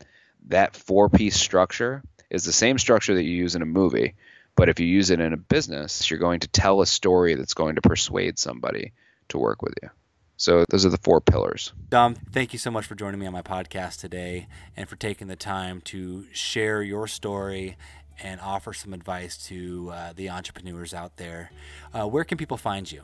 That 0.48 0.76
four 0.76 1.10
piece 1.10 1.38
structure 1.38 2.04
is 2.30 2.44
the 2.46 2.54
same 2.54 2.78
structure 2.78 3.16
that 3.16 3.24
you 3.24 3.36
use 3.36 3.56
in 3.56 3.62
a 3.62 3.66
movie, 3.66 4.16
But 4.56 4.70
if 4.70 4.80
you 4.80 4.86
use 4.86 5.10
it 5.10 5.20
in 5.20 5.34
a 5.34 5.38
business, 5.38 6.10
you're 6.10 6.20
going 6.20 6.42
to 6.42 6.48
tell 6.48 6.82
a 6.82 6.86
story 6.86 7.36
that's 7.36 7.54
going 7.54 7.76
to 7.76 7.82
persuade 7.82 8.38
somebody 8.38 8.94
to 9.30 9.38
work 9.38 9.62
with 9.62 9.74
you. 9.82 9.90
So 10.38 10.66
those 10.70 10.86
are 10.86 10.90
the 10.90 10.98
four 10.98 11.22
pillars. 11.22 11.72
Dom, 11.90 12.16
thank 12.16 12.52
you 12.52 12.60
so 12.60 12.72
much 12.72 12.86
for 12.86 12.96
joining 12.96 13.20
me 13.20 13.28
on 13.28 13.34
my 13.34 13.44
podcast 13.44 14.00
today 14.00 14.48
and 14.76 14.90
for 14.90 14.96
taking 14.96 15.28
the 15.28 15.36
time 15.36 15.82
to 15.82 16.26
share 16.34 16.82
your 16.82 17.08
story 17.08 17.78
and 18.24 18.42
offer 18.42 18.74
some 18.74 18.94
advice 18.94 19.38
to 19.48 19.92
uh, 19.94 20.14
the 20.14 20.30
entrepreneurs 20.30 20.94
out 20.94 21.18
there. 21.18 21.52
Uh, 21.94 22.08
where 22.08 22.24
can 22.24 22.38
people 22.38 22.58
find 22.58 22.92
you? 22.92 23.04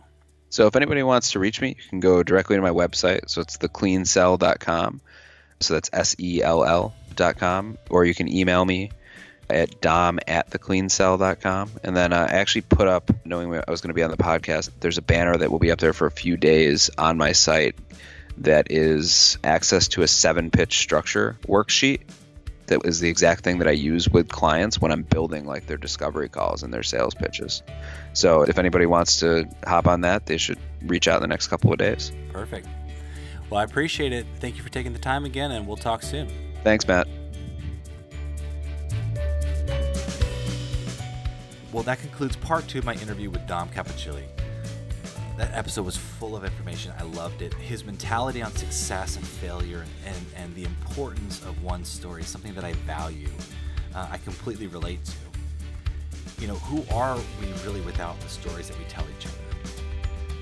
So 0.50 0.68
if 0.68 0.76
anybody 0.76 1.04
wants 1.04 1.32
to 1.32 1.40
reach 1.40 1.62
me, 1.62 1.70
you 1.70 1.90
can 1.90 2.00
go 2.00 2.24
directly 2.24 2.56
to 2.56 2.62
my 2.62 2.72
website. 2.72 3.30
So 3.30 3.42
it's 3.42 3.58
thecleansell.com. 3.58 5.02
So 5.60 5.74
that's 5.74 5.90
S 5.94 6.16
E 6.20 6.42
L 6.42 6.64
L.com. 6.64 7.78
Or 7.90 8.06
you 8.06 8.16
can 8.16 8.28
email 8.28 8.64
me 8.64 8.92
at 9.50 9.82
dom 9.82 10.20
at 10.28 10.50
thecleansell.com. 10.50 11.72
And 11.84 11.96
then 11.96 12.14
uh, 12.14 12.28
I 12.30 12.36
actually 12.36 12.62
put 12.62 12.88
up, 12.88 13.12
knowing 13.26 13.54
I 13.54 13.72
was 13.72 13.82
going 13.82 13.90
to 13.90 13.94
be 13.94 14.04
on 14.04 14.12
the 14.12 14.18
podcast, 14.18 14.72
there's 14.80 14.98
a 14.98 15.02
banner 15.02 15.36
that 15.36 15.52
will 15.52 15.60
be 15.60 15.72
up 15.72 15.80
there 15.80 15.94
for 15.94 16.08
a 16.08 16.12
few 16.12 16.38
days 16.38 16.90
on 16.98 17.18
my 17.18 17.32
site 17.32 17.76
that 18.40 18.72
is 18.72 19.38
access 19.44 19.88
to 19.90 20.04
a 20.04 20.08
seven 20.08 20.52
pitch 20.52 20.78
structure 20.78 21.38
worksheet 21.48 22.02
that 22.68 22.86
is 22.86 23.00
the 23.00 23.10
exact 23.10 23.44
thing 23.44 23.60
that 23.60 23.68
I 23.68 23.72
use 23.72 24.08
with 24.10 24.30
clients 24.30 24.80
when 24.80 24.92
I'm 24.92 25.04
building 25.04 25.46
like 25.46 25.68
their 25.68 25.78
discovery 25.78 26.30
calls 26.30 26.64
and 26.64 26.74
their 26.74 26.84
sales 26.84 27.16
pitches. 27.16 27.64
So 28.14 28.44
if 28.44 28.60
anybody 28.60 28.86
wants 28.86 29.18
to 29.22 29.48
hop 29.66 29.88
on 29.88 30.02
that, 30.02 30.26
they 30.26 30.38
should 30.38 30.60
reach 30.84 31.08
out 31.08 31.16
in 31.16 31.22
the 31.22 31.28
next 31.28 31.48
couple 31.48 31.72
of 31.72 31.80
days. 31.80 32.12
Perfect. 32.32 32.68
Well, 33.50 33.62
I 33.62 33.64
appreciate 33.64 34.12
it. 34.12 34.26
Thank 34.40 34.58
you 34.58 34.64
for 34.64 34.70
taking 34.70 34.94
the 34.94 35.00
time 35.00 35.24
again, 35.24 35.52
and 35.52 35.66
we'll 35.66 35.78
talk 35.78 36.04
soon. 36.04 36.30
Thanks, 36.64 36.86
Matt. 36.86 37.08
Well, 41.78 41.84
that 41.84 42.00
concludes 42.00 42.36
part 42.36 42.68
two 42.68 42.80
of 42.80 42.86
my 42.86 42.96
interview 42.96 43.30
with 43.30 43.46
Dom 43.46 43.70
Cappuccilli. 43.70 44.24
That 45.38 45.54
episode 45.54 45.86
was 45.86 45.96
full 45.96 46.36
of 46.36 46.44
information. 46.44 46.92
I 46.98 47.04
loved 47.04 47.44
it. 47.44 47.54
His 47.54 47.86
mentality 47.86 48.42
on 48.42 48.52
success 48.54 49.16
and 49.16 49.24
failure 49.24 49.86
and, 50.04 50.16
and, 50.36 50.56
the 50.56 50.63
importance 50.63 51.40
of 51.44 51.62
one 51.62 51.86
story 51.86 52.24
something 52.24 52.56
that 52.56 52.63
I 52.63 52.74
value. 52.74 53.30
Uh, 53.94 54.08
I 54.10 54.18
completely 54.18 54.66
relate 54.66 55.02
to. 55.06 56.42
You 56.42 56.48
know, 56.48 56.56
who 56.56 56.84
are 56.92 57.16
we 57.40 57.48
really 57.63 57.82
without 57.82 58.20
the 58.22 58.28
stories 58.28 58.70
that 58.70 58.80
we 58.80 58.86
tell 58.86 59.06
each 59.16 59.28
other? 59.28 59.36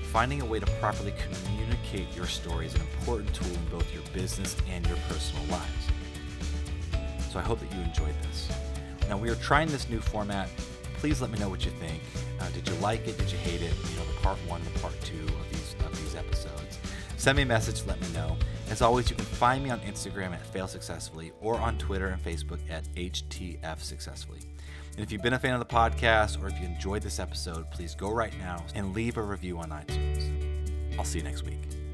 Finding 0.04 0.40
a 0.40 0.46
way 0.46 0.58
to 0.58 0.66
properly 0.80 1.12
communicate 1.44 2.16
your 2.16 2.28
story 2.28 2.64
is 2.64 2.74
an 2.74 2.80
important 2.80 3.34
tool 3.34 3.52
in 3.52 3.68
both 3.68 3.92
your 3.92 4.04
business 4.14 4.56
and 4.70 4.86
your 4.86 4.96
personal 5.06 5.44
lives. 5.48 5.86
So 7.30 7.38
I 7.38 7.42
hope 7.42 7.60
that 7.60 7.70
you 7.74 7.82
enjoyed 7.82 8.14
this. 8.22 8.48
Now, 9.10 9.18
we 9.18 9.28
are 9.28 9.36
trying 9.36 9.68
this 9.68 9.90
new 9.90 10.00
format 10.00 10.48
please 11.06 11.20
let 11.20 11.30
me 11.30 11.38
know 11.38 11.48
what 11.48 11.64
you 11.64 11.70
think. 11.70 12.02
Uh, 12.40 12.48
did 12.48 12.66
you 12.66 12.74
like 12.80 13.06
it? 13.06 13.16
Did 13.16 13.30
you 13.30 13.38
hate 13.38 13.62
it? 13.62 13.72
You 13.90 13.96
know, 13.96 14.04
the 14.06 14.20
part 14.22 14.38
one, 14.38 14.60
the 14.64 14.76
part 14.80 15.00
two 15.02 15.22
of 15.22 15.50
these 15.52 15.76
of 15.86 15.96
these 15.96 16.16
episodes. 16.16 16.80
Send 17.16 17.36
me 17.36 17.44
a 17.44 17.46
message. 17.46 17.86
Let 17.86 18.00
me 18.00 18.08
know. 18.08 18.36
As 18.70 18.82
always, 18.82 19.08
you 19.08 19.14
can 19.14 19.24
find 19.24 19.62
me 19.62 19.70
on 19.70 19.78
Instagram 19.82 20.32
at 20.32 20.44
Fail 20.44 20.66
Successfully 20.66 21.30
or 21.40 21.60
on 21.60 21.78
Twitter 21.78 22.08
and 22.08 22.20
Facebook 22.20 22.58
at 22.68 22.92
HTF 22.96 23.78
Successfully. 23.78 24.40
And 24.96 25.00
if 25.00 25.12
you've 25.12 25.22
been 25.22 25.34
a 25.34 25.38
fan 25.38 25.54
of 25.54 25.60
the 25.60 25.72
podcast 25.72 26.42
or 26.42 26.48
if 26.48 26.58
you 26.58 26.66
enjoyed 26.66 27.02
this 27.02 27.20
episode, 27.20 27.70
please 27.70 27.94
go 27.94 28.10
right 28.10 28.36
now 28.40 28.64
and 28.74 28.92
leave 28.92 29.16
a 29.16 29.22
review 29.22 29.58
on 29.58 29.70
iTunes. 29.70 30.98
I'll 30.98 31.04
see 31.04 31.18
you 31.18 31.24
next 31.24 31.44
week. 31.44 31.85